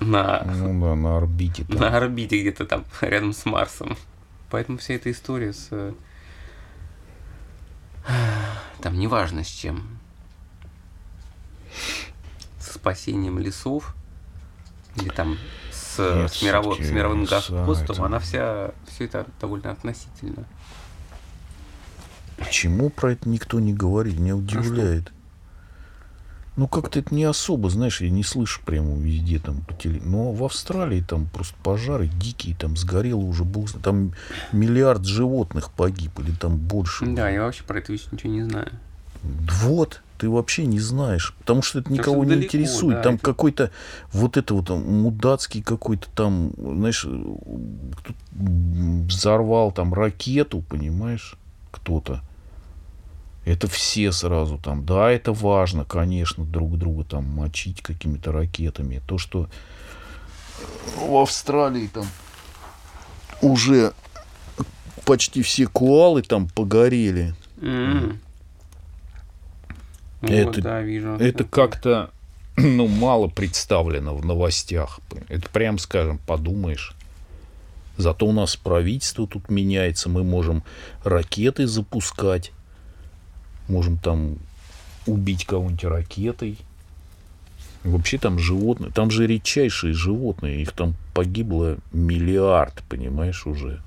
на, 0.00 0.42
Ну 0.44 0.80
да, 0.80 0.94
на 0.94 1.16
орбите 1.16 1.64
там. 1.64 1.76
на 1.78 1.96
орбите 1.96 2.40
где-то 2.40 2.66
там 2.66 2.84
рядом 3.00 3.32
с 3.32 3.44
Марсом. 3.46 3.96
Поэтому 4.50 4.78
вся 4.78 4.94
эта 4.94 5.10
история 5.10 5.52
с... 5.52 5.68
Там 8.80 8.98
неважно 8.98 9.42
с 9.42 9.48
чем. 9.48 9.98
С 12.60 12.72
спасением 12.74 13.38
лесов 13.38 13.94
или 14.96 15.08
там 15.08 15.36
с, 15.72 15.98
Нет, 15.98 16.30
с, 16.30 16.34
всё-таки 16.36 16.84
с 16.84 16.90
мировым 16.90 17.24
это- 17.24 17.40
она 18.06 18.18
вся, 18.18 18.70
все 18.86 19.04
это 19.04 19.26
довольно 19.40 19.70
относительно. 19.72 20.44
Почему 22.46 22.90
про 22.90 23.12
это 23.12 23.28
никто 23.28 23.58
не 23.60 23.72
говорит? 23.74 24.18
Меня 24.18 24.36
удивляет. 24.36 25.12
Ну, 26.56 26.68
как-то 26.68 27.00
это 27.00 27.14
не 27.14 27.24
особо, 27.24 27.68
знаешь, 27.68 28.00
я 28.00 28.08
не 28.08 28.22
слышу 28.24 28.62
прямо 28.64 28.96
везде 28.96 29.38
там 29.38 29.60
по 29.60 29.74
теле. 29.74 30.00
Но 30.02 30.32
в 30.32 30.42
Австралии 30.42 31.02
там 31.02 31.26
просто 31.26 31.54
пожары 31.62 32.06
дикие, 32.06 32.56
там 32.56 32.78
сгорело 32.78 33.20
уже 33.20 33.44
бог 33.44 33.68
знает. 33.68 33.84
Там 33.84 34.12
миллиард 34.52 35.04
животных 35.04 35.70
погиб, 35.70 36.18
или 36.20 36.30
там 36.30 36.56
больше. 36.56 37.04
Да, 37.04 37.28
я 37.28 37.42
вообще 37.42 37.62
про 37.64 37.80
эту 37.80 37.92
вещь 37.92 38.06
ничего 38.10 38.32
не 38.32 38.42
знаю. 38.44 38.70
Вот, 39.22 40.00
ты 40.16 40.30
вообще 40.30 40.64
не 40.64 40.80
знаешь, 40.80 41.34
потому 41.40 41.60
что 41.60 41.80
это 41.80 41.90
Потому 41.90 42.00
никого 42.00 42.16
что 42.22 42.24
не 42.24 42.36
далеко, 42.36 42.46
интересует. 42.46 42.96
да, 42.98 43.02
там 43.02 43.14
это- 43.16 43.22
какой-то 43.24 43.70
вот 44.12 44.36
это 44.38 44.54
вот 44.54 44.66
там, 44.68 44.82
мудацкий 45.02 45.60
какой-то 45.62 46.06
там, 46.14 46.52
знаешь, 46.56 47.06
взорвал 48.32 49.72
там 49.72 49.92
ракету, 49.92 50.62
понимаешь, 50.66 51.36
кто-то. 51.70 52.22
Это 53.46 53.68
все 53.68 54.10
сразу 54.10 54.58
там, 54.58 54.84
да, 54.84 55.08
это 55.12 55.32
важно, 55.32 55.84
конечно, 55.84 56.44
друг 56.44 56.76
друга 56.76 57.04
там 57.04 57.24
мочить 57.26 57.80
какими-то 57.80 58.32
ракетами. 58.32 59.00
То, 59.06 59.18
что 59.18 59.48
в 60.96 61.16
Австралии 61.16 61.86
там 61.86 62.06
уже 63.40 63.92
почти 65.04 65.42
все 65.42 65.68
куалы 65.68 66.22
там 66.22 66.48
погорели. 66.48 67.34
Вот, 70.20 70.30
Это- 70.30 70.60
да, 70.60 70.82
вижу. 70.82 71.10
Это 71.14 71.44
как-то, 71.44 72.10
ну, 72.56 72.88
мало 72.88 73.28
представлено 73.28 74.16
в 74.16 74.24
новостях. 74.26 74.98
Это 75.28 75.48
прям, 75.50 75.78
скажем, 75.78 76.18
подумаешь. 76.18 76.96
Зато 77.96 78.26
у 78.26 78.32
нас 78.32 78.56
правительство 78.56 79.28
тут 79.28 79.48
меняется, 79.50 80.08
мы 80.08 80.24
можем 80.24 80.64
ракеты 81.04 81.68
запускать, 81.68 82.50
можем 83.68 83.98
там 83.98 84.36
убить 85.06 85.44
кого-нибудь 85.44 85.84
ракетой. 85.84 86.58
Вообще 87.84 88.18
там 88.18 88.38
животные, 88.38 88.90
там 88.90 89.10
же 89.12 89.26
редчайшие 89.28 89.94
животные, 89.94 90.60
их 90.62 90.72
там 90.72 90.94
погибло 91.14 91.78
миллиард, 91.92 92.82
понимаешь, 92.88 93.46
уже. 93.46 93.80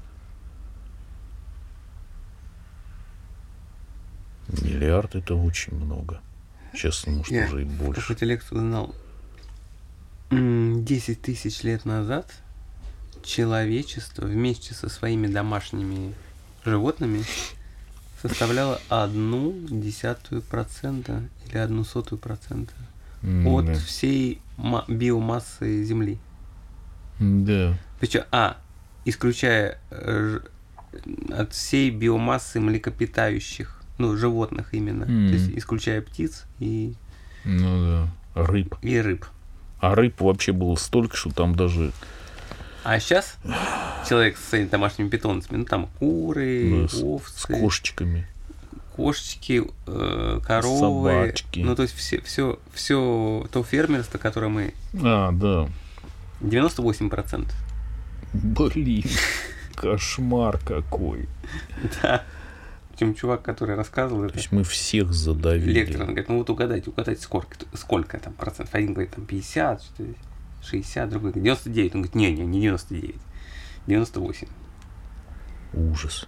Миллиард 4.61 5.15
это 5.15 5.35
очень 5.35 5.75
много. 5.75 6.21
Сейчас, 6.73 7.05
может, 7.07 7.31
Я 7.31 7.45
уже 7.45 7.61
и 7.63 7.65
больше. 7.65 8.01
какую-то 8.01 8.25
лекцию 8.25 8.59
знал. 8.61 8.95
М, 10.31 10.85
10 10.85 11.21
тысяч 11.21 11.63
лет 11.63 11.85
назад 11.85 12.31
человечество 13.23 14.25
вместе 14.25 14.73
со 14.73 14.87
своими 14.89 15.27
домашними 15.27 16.13
животными 16.65 17.23
составляло 18.21 18.79
одну 18.89 19.53
десятую 19.69 20.41
процента 20.41 21.23
или 21.47 21.57
одну 21.57 21.83
сотую 21.83 22.19
процента 22.19 22.73
от 23.45 23.65
да. 23.65 23.73
всей 23.73 24.41
ма- 24.57 24.85
биомассы 24.87 25.83
Земли. 25.83 26.17
Да. 27.19 27.77
Причем, 27.99 28.23
а, 28.31 28.57
исключая 29.05 29.77
э, 29.91 30.39
от 31.37 31.53
всей 31.53 31.89
биомассы 31.91 32.59
млекопитающих, 32.61 33.81
ну, 33.97 34.15
животных 34.15 34.73
именно, 34.73 35.05
то 35.05 35.11
есть 35.11 35.49
исключая 35.49 36.01
птиц 36.01 36.45
и, 36.59 36.93
Ну 37.43 38.07
да. 38.35 38.41
Рыб. 38.45 38.75
и 38.81 38.97
рыб. 38.99 39.25
А 39.81 39.95
рыб 39.95 40.21
вообще 40.21 40.53
было 40.53 40.75
столько, 40.75 41.17
что 41.17 41.31
там 41.31 41.55
даже 41.55 41.91
А 42.91 42.99
сейчас 42.99 43.37
человек 44.07 44.37
со 44.37 44.49
своими 44.49 44.67
домашними 44.67 45.09
питомцами, 45.09 45.57
ну 45.57 45.65
там 45.65 45.87
куры, 45.99 46.81
Да, 46.83 46.87
с- 46.87 46.91
с 46.97 47.03
овцы, 47.03 47.53
кошечками. 47.53 48.25
кошечки, 48.95 49.63
э, 49.85 50.39
коровы, 50.43 51.09
Собачки. 51.11 51.59
ну 51.59 51.75
то 51.75 51.83
есть 51.83 51.93
все, 51.95 52.19
все, 52.21 52.57
все 52.73 53.47
то 53.51 53.63
фермерство, 53.63 54.17
которое 54.17 54.47
мы 54.49 54.73
А, 55.03 55.31
да. 55.31 55.69
98%. 56.41 57.51
Блин, 58.33 59.03
кошмар 59.75 60.57
какой. 60.57 61.27
Да. 62.01 62.23
Причем 62.91 63.13
чувак, 63.15 63.43
который 63.43 63.75
рассказывал 63.75 64.27
То 64.29 64.35
есть 64.35 64.51
мы 64.51 64.63
всех 64.63 65.13
задавили. 65.13 65.71
лектор, 65.71 66.01
он 66.01 66.07
говорит, 66.07 66.27
ну 66.29 66.37
вот 66.39 66.49
угадайте, 66.49 66.89
угадайте, 66.89 67.21
сколько, 67.21 67.55
сколько 67.75 68.17
там 68.19 68.33
процентов. 68.33 68.73
Один 68.75 68.93
говорит, 68.93 69.11
там 69.13 69.25
50, 69.25 69.81
что 69.83 70.03
ли, 70.03 70.15
60, 70.63 71.09
другой 71.09 71.31
говорит, 71.31 71.43
99. 71.43 71.95
Он 71.95 72.01
говорит, 72.01 72.15
не-не, 72.15 72.45
не 72.45 72.61
99, 72.61 73.15
98. 73.87 74.47
Ужас. 75.73 76.27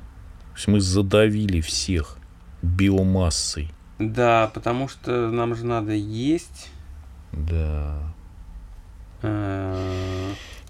То 0.51 0.55
есть 0.55 0.67
мы 0.67 0.79
задавили 0.81 1.61
всех 1.61 2.17
биомассой. 2.61 3.71
Да, 3.99 4.51
потому 4.53 4.87
что 4.87 5.29
нам 5.29 5.55
же 5.55 5.65
надо 5.65 5.93
есть. 5.93 6.69
Да. 7.31 8.13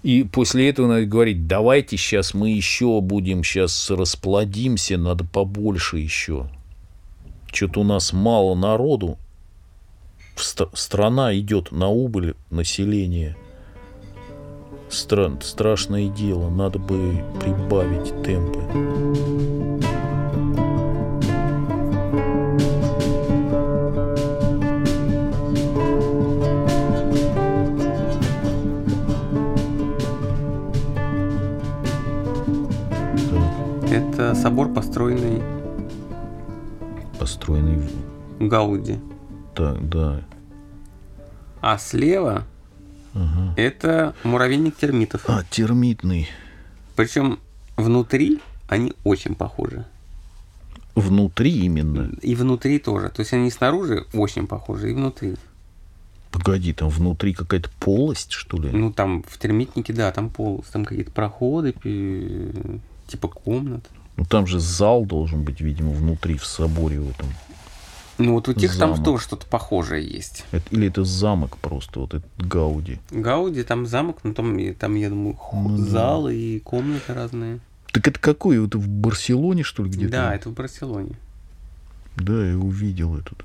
И 0.02 0.24
после 0.24 0.68
этого 0.68 0.88
надо 0.88 1.06
говорить, 1.06 1.46
давайте 1.46 1.96
сейчас 1.96 2.34
мы 2.34 2.50
еще 2.50 3.00
будем, 3.00 3.44
сейчас 3.44 3.90
расплодимся, 3.90 4.98
надо 4.98 5.24
побольше 5.24 5.98
еще. 5.98 6.50
Что-то 7.52 7.80
у 7.80 7.84
нас 7.84 8.12
мало 8.12 8.54
народу. 8.54 9.18
Ст- 10.36 10.76
страна 10.76 11.38
идет 11.38 11.70
на 11.70 11.88
убыль 11.88 12.34
населения. 12.50 13.36
Стран, 14.92 15.40
страшное 15.40 16.08
дело, 16.08 16.50
надо 16.50 16.78
бы 16.78 17.24
прибавить 17.40 18.12
темпы. 18.22 18.60
Это 33.90 34.34
собор, 34.34 34.68
построенный... 34.74 35.42
Построенный 37.18 37.78
в... 37.78 38.46
Гауди. 38.46 38.98
Так, 39.54 39.88
да. 39.88 40.20
А 41.62 41.78
слева 41.78 42.44
Ага. 43.14 43.54
это 43.56 44.14
муравейник 44.24 44.76
термитов. 44.76 45.24
А, 45.26 45.44
термитный. 45.50 46.28
Причем 46.96 47.38
внутри 47.76 48.40
они 48.68 48.94
очень 49.04 49.34
похожи. 49.34 49.84
Внутри 50.94 51.50
именно. 51.64 52.10
И 52.20 52.34
внутри 52.34 52.78
тоже. 52.78 53.08
То 53.08 53.20
есть 53.20 53.32
они 53.32 53.50
снаружи 53.50 54.06
очень 54.12 54.46
похожи, 54.46 54.90
и 54.90 54.94
внутри. 54.94 55.36
Погоди, 56.30 56.72
там 56.72 56.88
внутри 56.88 57.34
какая-то 57.34 57.70
полость, 57.80 58.32
что 58.32 58.56
ли? 58.58 58.70
Ну, 58.72 58.92
там 58.92 59.22
в 59.22 59.38
термитнике, 59.38 59.92
да, 59.92 60.10
там 60.12 60.30
пол, 60.30 60.64
там 60.72 60.84
какие-то 60.84 61.10
проходы, 61.10 61.72
типа 63.06 63.28
комнат. 63.28 63.86
Ну 64.16 64.24
там 64.24 64.46
же 64.46 64.58
зал 64.58 65.04
должен 65.04 65.42
быть, 65.42 65.60
видимо, 65.60 65.92
внутри 65.92 66.36
в 66.36 66.46
соборе 66.46 67.00
в 67.00 67.10
этом. 67.10 67.26
Ну, 68.18 68.34
вот 68.34 68.48
у 68.48 68.52
тех 68.52 68.76
там 68.76 68.90
Замок. 68.90 69.04
тоже 69.04 69.24
что-то 69.24 69.46
похожее 69.46 70.06
есть. 70.06 70.44
Это- 70.52 70.64
или 70.70 70.88
это 70.88 71.02
замок 71.04 71.56
просто, 71.58 72.00
вот 72.00 72.14
этот 72.14 72.30
Гауди. 72.38 72.98
Гауди, 73.10 73.62
там 73.62 73.86
замок, 73.86 74.18
ну, 74.22 74.34
там, 74.34 74.56
там 74.74 74.94
я 74.96 75.08
думаю, 75.08 75.38
Ну 75.52 75.76
да. 75.78 75.84
залы 75.84 76.34
и 76.36 76.60
комнаты 76.60 77.14
разные. 77.14 77.60
Так 77.92 78.06
это 78.08 78.18
какой? 78.20 78.58
Вот 78.58 78.74
в 78.74 78.86
Барселоне, 78.88 79.62
что 79.62 79.82
ли, 79.84 79.90
где-то? 79.90 80.12
Да, 80.12 80.34
это 80.34 80.48
в 80.50 80.52
Барселоне. 80.54 81.16
Да, 82.16 82.46
я 82.50 82.58
увидел 82.58 83.16
этот. 83.16 83.44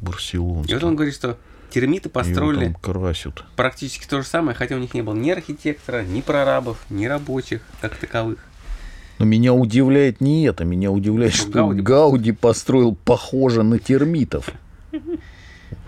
Барселонский. 0.00 0.72
И 0.72 0.74
вот 0.74 0.84
он 0.84 0.94
говорит, 0.96 1.14
что 1.14 1.38
термиты 1.70 2.08
построили 2.08 2.66
там 2.66 2.74
красят. 2.74 3.44
практически 3.56 4.06
то 4.06 4.20
же 4.22 4.26
самое, 4.28 4.54
хотя 4.56 4.76
у 4.76 4.78
них 4.78 4.94
не 4.94 5.02
было 5.02 5.14
ни 5.14 5.30
архитектора, 5.30 6.02
ни 6.04 6.20
прорабов, 6.20 6.78
ни 6.90 7.06
рабочих, 7.06 7.62
как 7.80 7.96
таковых. 7.96 8.38
Но 9.18 9.24
меня 9.26 9.52
удивляет 9.54 10.20
не 10.20 10.44
это, 10.44 10.64
меня 10.64 10.90
удивляет, 10.90 11.34
Что 11.34 11.48
Гауди- 11.72 11.82
Гауди... 11.82 12.32
построил 12.32 12.94
похоже 12.96 13.62
на 13.62 13.78
термитов. 13.78 14.50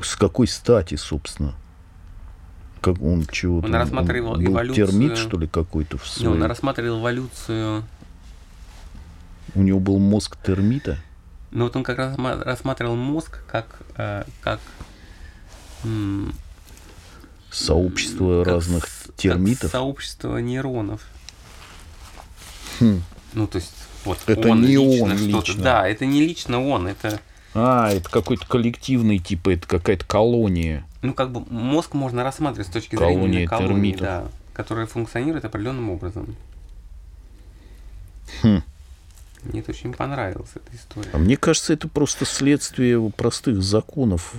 С 0.00 0.14
какой 0.16 0.46
стати, 0.46 0.94
собственно? 0.96 1.54
Как 2.80 3.00
он 3.02 3.26
чего 3.26 3.58
Он 3.58 3.74
рассматривал 3.74 4.34
был 4.36 4.42
эволюцию. 4.52 4.86
термит, 4.86 5.16
что 5.18 5.38
ли, 5.38 5.48
какой-то 5.48 5.98
в 5.98 6.06
своей... 6.06 6.28
он 6.34 6.42
рассматривал 6.44 7.00
эволюцию. 7.00 7.84
У 9.54 9.62
него 9.62 9.80
был 9.80 9.98
мозг 9.98 10.36
термита? 10.44 10.98
Ну 11.50 11.64
вот 11.64 11.74
он 11.76 11.82
как 11.82 11.98
раз 11.98 12.16
ма- 12.18 12.36
рассматривал 12.44 12.94
мозг 12.96 13.40
как, 13.48 13.66
э, 13.96 14.24
как, 14.42 14.60
м, 15.84 16.32
Сообщество 17.50 18.44
как 18.44 18.52
разных 18.54 18.86
с- 18.86 19.06
как 19.06 19.16
термитов? 19.16 19.70
сообщество 19.70 20.36
нейронов. 20.38 21.00
Хм. 22.80 23.00
Ну, 23.34 23.46
то 23.46 23.56
есть, 23.56 23.72
вот 24.04 24.18
Это 24.26 24.48
он 24.48 24.62
не 24.62 24.68
лично 24.76 25.04
он 25.12 25.18
что-то. 25.18 25.48
лично. 25.48 25.62
Да, 25.62 25.88
это 25.88 26.06
не 26.06 26.20
лично 26.26 26.64
он, 26.66 26.86
это, 26.86 27.20
А, 27.54 27.90
это 27.92 28.08
какой-то 28.10 28.46
коллективный, 28.46 29.18
типа, 29.18 29.50
это 29.50 29.66
какая-то 29.66 30.04
колония. 30.04 30.84
ну, 31.02 31.12
как 31.14 31.30
бы 31.32 31.44
мозг 31.50 31.94
можно 31.94 32.22
рассматривать 32.24 32.68
с 32.68 32.72
точки 32.72 32.96
Колония 32.96 33.28
зрения 33.28 33.48
колонии, 33.48 33.68
термитов. 33.92 34.00
да, 34.00 34.24
которая 34.54 34.86
функционирует 34.86 35.44
определенным 35.44 35.90
образом. 35.90 36.34
Хм. 38.42 38.62
Мне 39.44 39.60
это 39.60 39.70
очень 39.70 39.92
понравилась 39.92 40.50
эта 40.54 40.74
история. 40.76 41.10
А 41.12 41.18
мне 41.18 41.36
кажется, 41.36 41.72
это 41.72 41.86
просто 41.88 42.24
следствие 42.24 43.10
простых 43.10 43.62
законов, 43.62 44.34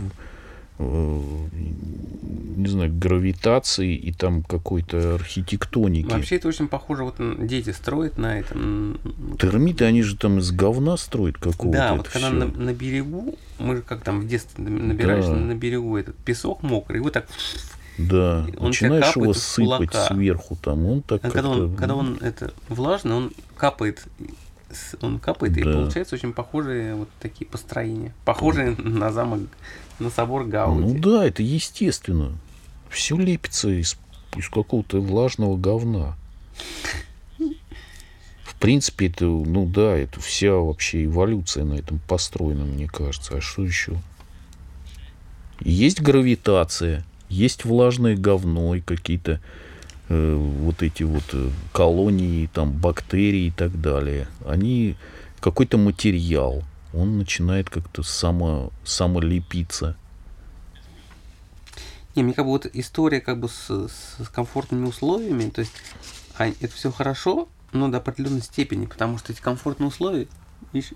не 0.79 2.67
знаю, 2.67 2.91
гравитации 2.93 3.95
и 3.95 4.11
там 4.11 4.43
какой-то 4.43 5.15
архитектоники. 5.15 6.11
Вообще 6.11 6.35
это 6.37 6.47
очень 6.47 6.67
похоже, 6.67 7.03
вот 7.03 7.15
дети 7.47 7.69
строят 7.71 8.17
на 8.17 8.39
этом. 8.39 8.99
Термиты, 9.39 9.85
они 9.85 10.01
же 10.01 10.17
там 10.17 10.39
из 10.39 10.51
говна 10.51 10.97
строят 10.97 11.37
какого-то. 11.37 11.77
Да, 11.77 11.93
вот 11.95 12.07
когда 12.07 12.29
на, 12.29 12.45
на 12.45 12.73
берегу, 12.73 13.35
мы 13.59 13.77
же 13.77 13.81
как 13.81 14.01
там 14.01 14.21
в 14.21 14.27
детстве 14.27 14.63
набираешь 14.63 15.25
Да. 15.25 15.35
на 15.35 15.53
берегу 15.55 15.97
этот 15.97 16.15
песок 16.15 16.63
мокрый, 16.63 16.99
и 16.99 17.03
вот 17.03 17.13
так, 17.13 17.27
Да, 17.97 18.45
он 18.57 18.67
начинаешь 18.67 19.15
его 19.15 19.33
сыпать 19.33 19.91
кулака. 19.91 20.07
сверху 20.13 20.57
там, 20.61 20.85
он 20.85 21.01
так 21.01 21.23
а 21.23 21.29
когда 21.31 21.49
он, 21.49 21.75
когда 21.75 21.95
он 21.95 22.17
это 22.21 22.53
влажный, 22.69 23.15
он 23.15 23.31
капает, 23.55 24.03
он 25.01 25.19
капает, 25.19 25.58
и 25.58 25.63
Да. 25.63 25.71
получается 25.73 26.15
очень 26.15 26.34
похожие 26.34 26.95
вот 26.95 27.10
такие 27.19 27.45
построения, 27.45 28.13
похожие 28.25 28.71
на 28.77 29.12
замок, 29.12 29.41
на 29.99 30.10
собор 30.10 30.45
Гауди. 30.45 30.93
Ну 30.93 30.99
да, 30.99 31.25
это 31.25 31.41
естественно. 31.43 32.34
Все 32.89 33.17
лепится 33.17 33.69
из, 33.69 33.97
из 34.36 34.49
какого-то 34.49 34.99
влажного 35.01 35.58
говна. 35.58 36.15
В 38.43 38.60
принципе, 38.60 39.08
это, 39.08 39.25
ну 39.25 39.67
да, 39.67 39.95
это 39.95 40.19
вся 40.19 40.53
вообще 40.53 41.06
эволюция 41.06 41.63
на 41.63 41.75
этом 41.75 41.99
построена, 42.08 42.65
мне 42.65 42.88
кажется. 42.88 43.38
А 43.38 43.41
что 43.41 43.63
еще? 43.63 44.01
Есть 45.60 46.01
гравитация, 46.01 47.06
есть 47.30 47.65
влажное 47.65 48.15
говно 48.15 48.75
и 48.75 48.82
какие-то 48.82 49.39
э, 50.10 50.36
вот 50.36 50.84
эти 50.84 51.04
вот 51.04 51.24
э, 51.34 51.50
колонии, 51.74 52.50
там, 52.54 52.72
бактерии 52.72 53.48
и 53.48 53.52
так 53.52 53.80
далее. 53.80 54.28
Они 54.46 54.96
какой-то 55.39 55.78
материал, 55.78 56.63
он 56.93 57.17
начинает 57.17 57.70
как-то 57.70 58.04
само, 58.04 58.72
самолепиться. 58.84 59.96
Не, 62.15 62.24
мне 62.24 62.34
как 62.34 62.46
бы 62.46 62.52
вот 62.52 62.65
история 62.74 63.22
как 63.22 63.39
бы 63.39 63.48
с, 63.48 63.70
с 63.70 64.28
комфортными 64.30 64.88
условиями, 64.88 65.50
то 65.50 65.62
есть 65.62 65.74
а, 66.38 66.48
это 66.48 66.74
все 66.74 66.91
хорошо, 66.91 67.48
но 67.72 67.89
до 67.89 67.98
определенной 67.98 68.41
степени, 68.41 68.86
потому 68.86 69.17
что 69.17 69.32
эти 69.32 69.41
комфортные 69.41 69.88
условия, 69.88 70.28
их, 70.74 70.93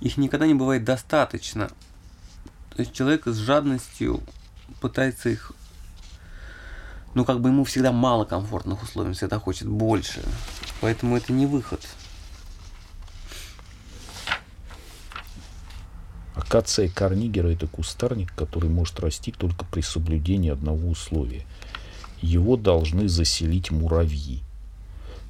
их 0.00 0.16
никогда 0.16 0.46
не 0.46 0.54
бывает 0.54 0.84
достаточно. 0.84 1.68
То 2.74 2.82
есть 2.82 2.92
человек 2.92 3.26
с 3.26 3.36
жадностью 3.36 4.20
пытается 4.80 5.28
их, 5.28 5.52
ну 7.14 7.24
как 7.24 7.40
бы 7.40 7.48
ему 7.48 7.64
всегда 7.64 7.92
мало 7.92 8.24
комфортных 8.24 8.82
условий, 8.82 9.08
он 9.08 9.14
всегда 9.14 9.38
хочет 9.38 9.68
больше, 9.68 10.22
поэтому 10.80 11.16
это 11.16 11.32
не 11.32 11.46
выход. 11.46 11.80
Акация 16.34 16.88
карнигера– 16.88 17.48
это 17.52 17.66
кустарник, 17.66 18.34
который 18.34 18.68
может 18.68 18.98
расти 18.98 19.30
только 19.30 19.64
при 19.66 19.82
соблюдении 19.82 20.50
одного 20.50 20.88
условия. 20.88 21.44
Его 22.22 22.56
должны 22.56 23.08
заселить 23.08 23.70
муравьи. 23.70 24.42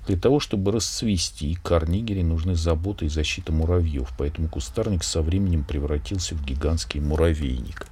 Для 0.07 0.17
того, 0.17 0.41
чтобы 0.41 0.73
расцвести, 0.73 1.59
карнигере 1.63 2.25
нужны 2.25 2.55
забота 2.55 3.05
и 3.05 3.09
защита 3.09 3.53
муравьев, 3.53 4.11
поэтому 4.17 4.49
кустарник 4.49 5.05
со 5.05 5.21
временем 5.21 5.63
превратился 5.63 6.35
в 6.35 6.45
гигантский 6.45 7.01
муравейник. 7.01 7.87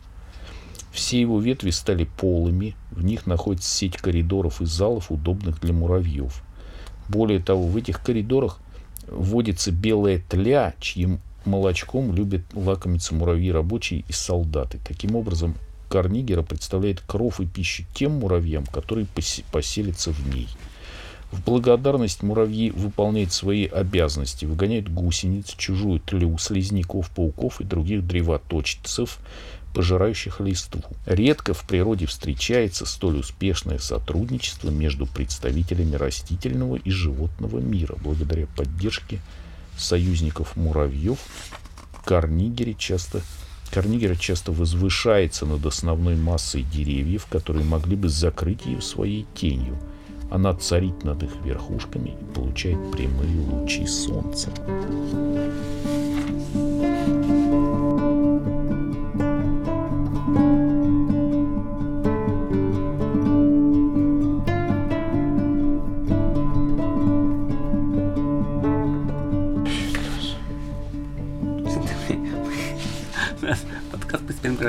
Все 0.98 1.20
его 1.20 1.40
ветви 1.40 1.70
стали 1.70 2.08
полыми, 2.16 2.74
в 2.90 3.04
них 3.04 3.24
находится 3.24 3.70
сеть 3.70 3.96
коридоров 3.96 4.60
и 4.60 4.66
залов, 4.66 5.12
удобных 5.12 5.60
для 5.60 5.72
муравьев. 5.72 6.42
Более 7.08 7.38
того, 7.38 7.68
в 7.68 7.76
этих 7.76 8.02
коридорах 8.02 8.58
водится 9.06 9.70
белая 9.70 10.20
тля, 10.28 10.74
чьим 10.80 11.20
молочком 11.44 12.12
любят 12.12 12.42
лакомиться 12.52 13.14
муравьи 13.14 13.52
рабочие 13.52 14.02
и 14.08 14.12
солдаты. 14.12 14.80
Таким 14.84 15.14
образом, 15.14 15.54
карнигера 15.88 16.42
представляет 16.42 17.00
кров 17.00 17.40
и 17.40 17.46
пищу 17.46 17.84
тем 17.94 18.18
муравьям, 18.18 18.66
которые 18.66 19.06
посе- 19.06 19.44
поселятся 19.52 20.10
в 20.10 20.34
ней. 20.34 20.48
В 21.30 21.44
благодарность 21.44 22.22
муравьи 22.22 22.70
выполняют 22.70 23.32
свои 23.32 23.66
обязанности, 23.66 24.46
выгоняют 24.46 24.88
гусениц, 24.88 25.54
чужую 25.56 26.00
тлю, 26.00 26.36
слизняков, 26.38 27.10
пауков 27.10 27.60
и 27.60 27.64
других 27.64 28.06
древоточцев, 28.06 29.18
пожирающих 29.74 30.40
листву. 30.40 30.82
Редко 31.06 31.54
в 31.54 31.66
природе 31.66 32.06
встречается 32.06 32.86
столь 32.86 33.18
успешное 33.18 33.78
сотрудничество 33.78 34.70
между 34.70 35.06
представителями 35.06 35.96
растительного 35.96 36.76
и 36.76 36.90
животного 36.90 37.58
мира. 37.58 37.96
Благодаря 38.02 38.46
поддержке 38.56 39.20
союзников 39.76 40.56
муравьев 40.56 41.18
карнигере 42.08 42.74
часто 42.74 43.20
Карнигера 43.70 44.16
часто 44.16 44.50
возвышается 44.50 45.44
над 45.44 45.66
основной 45.66 46.16
массой 46.16 46.62
деревьев, 46.62 47.26
которые 47.26 47.66
могли 47.66 47.96
бы 47.96 48.08
закрыть 48.08 48.64
ее 48.64 48.80
своей 48.80 49.26
тенью. 49.34 49.78
Она 50.30 50.54
царит 50.54 51.04
над 51.04 51.22
их 51.22 51.32
верхушками 51.44 52.16
и 52.18 52.34
получает 52.34 52.78
прямые 52.92 53.40
лучи 53.40 53.86
солнца. 53.86 54.50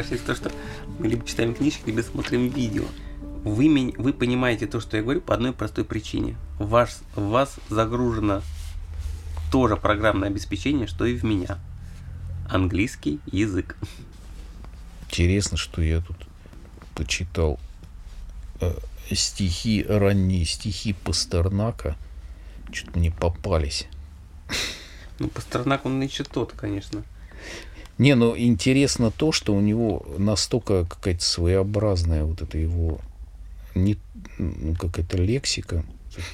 Превращается 0.04 0.24
в 0.24 0.28
то, 0.28 0.36
что 0.36 0.52
мы 1.00 1.08
либо 1.08 1.26
читаем 1.26 1.54
книжки, 1.54 1.84
либо 1.88 2.02
смотрим 2.02 2.50
видео. 2.50 2.86
Вы, 3.44 3.68
мен- 3.68 3.94
вы 3.98 4.14
понимаете 4.14 4.68
то, 4.68 4.80
что 4.80 4.98
я 4.98 5.04
говорю, 5.04 5.22
по 5.22 5.34
одной 5.34 5.54
простой 5.54 5.86
причине. 5.86 6.36
Ваш, 6.58 6.98
в 7.16 7.30
вас 7.30 7.56
загружено 7.70 8.42
тоже 9.52 9.78
программное 9.78 10.30
обеспечение, 10.30 10.88
что 10.88 11.06
и 11.06 11.16
в 11.16 11.24
меня. 11.24 11.58
Английский 12.50 13.20
язык. 13.32 13.78
Интересно, 15.08 15.58
что 15.58 15.82
я 15.82 16.02
тут 16.02 16.18
почитал 16.96 17.60
э, 18.62 18.74
стихи, 19.12 19.86
ранние 19.88 20.46
стихи 20.46 20.94
Пастернака. 20.94 21.96
Что-то 22.72 23.00
мне 23.00 23.12
попались. 23.12 23.88
Ну, 25.18 25.28
Пастернак, 25.28 25.86
он 25.86 26.02
еще 26.02 26.24
тот, 26.24 26.54
конечно. 26.54 27.04
Не, 28.00 28.16
ну 28.16 28.36
интересно 28.36 29.12
то, 29.12 29.34
что 29.34 29.54
у 29.54 29.60
него 29.60 30.06
настолько 30.18 30.86
какая-то 30.86 31.22
своеобразная 31.22 32.24
вот 32.24 32.42
эта 32.42 32.58
его 32.58 33.02
не, 33.76 33.98
ну, 34.38 34.74
какая-то 34.76 35.18
лексика, 35.18 35.84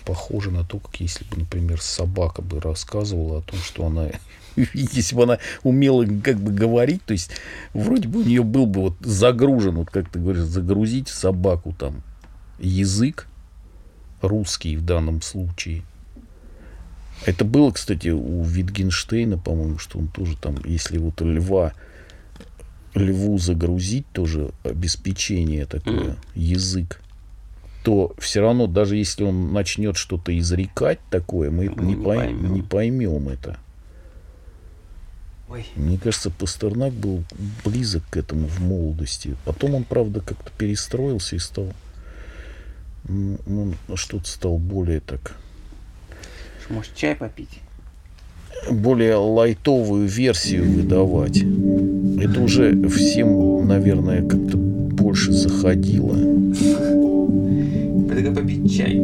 похожа 0.05 0.51
на 0.51 0.63
то, 0.63 0.78
как 0.78 0.95
если 1.01 1.26
бы, 1.26 1.38
например, 1.38 1.82
собака 1.82 2.43
бы 2.43 2.61
рассказывала 2.61 3.39
о 3.39 3.41
том, 3.41 3.59
что 3.59 3.88
она, 3.88 4.11
если 4.74 5.16
бы 5.16 5.24
она 5.24 5.39
умела 5.63 6.05
как 6.24 6.39
бы 6.39 6.51
говорить, 6.51 7.03
то 7.03 7.13
есть 7.13 7.32
вроде 7.74 8.07
бы 8.07 8.22
у 8.22 8.24
нее 8.24 8.43
был 8.43 8.68
бы 8.68 8.82
вот 8.82 8.93
загружен, 8.99 9.76
вот 9.76 9.89
как 9.89 10.07
ты 10.09 10.20
говоришь, 10.20 10.43
загрузить 10.43 11.07
собаку 11.07 11.74
там 11.78 12.03
язык 12.59 13.28
русский 14.22 14.78
в 14.78 14.86
данном 14.86 15.24
случае– 15.24 15.82
это 17.24 17.45
было, 17.45 17.72
кстати, 17.72 18.09
у 18.09 18.43
Витгенштейна, 18.43 19.38
по-моему, 19.38 19.78
что 19.78 19.99
он 19.99 20.07
тоже 20.07 20.36
там, 20.38 20.57
если 20.66 20.97
вот 20.97 21.22
льва, 21.22 21.74
льву 22.93 23.38
загрузить 23.38 24.05
тоже 24.11 24.51
обеспечение 24.63 25.66
такое, 25.66 26.11
mm. 26.11 26.18
язык, 26.36 27.01
то 27.84 28.13
все 28.18 28.41
равно, 28.41 28.68
даже 28.68 28.97
если 28.97 29.24
он 29.24 29.53
начнет 29.53 29.95
что-то 29.95 30.38
изрекать 30.38 30.99
такое, 31.09 31.51
мы, 31.51 31.70
мы 31.70 31.86
не, 31.86 31.95
не, 31.95 32.03
пойм, 32.03 32.20
поймем. 32.20 32.53
не 32.53 32.61
поймем 32.61 33.30
это. 33.30 33.57
Ой. 35.47 35.66
Мне 35.76 35.97
кажется, 35.97 36.32
Пастернак 36.32 36.93
был 36.93 37.24
близок 37.63 38.03
к 38.09 38.18
этому 38.18 38.47
в 38.47 38.59
молодости. 38.59 39.36
Потом 39.45 39.76
он, 39.76 39.84
правда, 39.84 40.22
как-то 40.22 40.51
перестроился 40.57 41.36
и 41.36 41.39
стал... 41.39 41.72
Ну, 43.07 43.76
что-то 43.93 44.28
стал 44.28 44.57
более 44.57 44.99
так 44.99 45.38
может, 46.70 46.95
чай 46.95 47.16
попить? 47.16 47.59
Более 48.72 49.16
лайтовую 49.16 50.07
версию 50.07 50.66
выдавать. 50.72 51.38
Это 51.38 52.41
уже 52.41 52.88
всем, 52.89 53.68
наверное, 53.68 54.22
как-то 54.22 54.57
больше 54.57 55.32
заходило. 55.32 56.16
Предлагаю 58.07 58.36
попить 58.36 58.76
чай. 58.76 58.99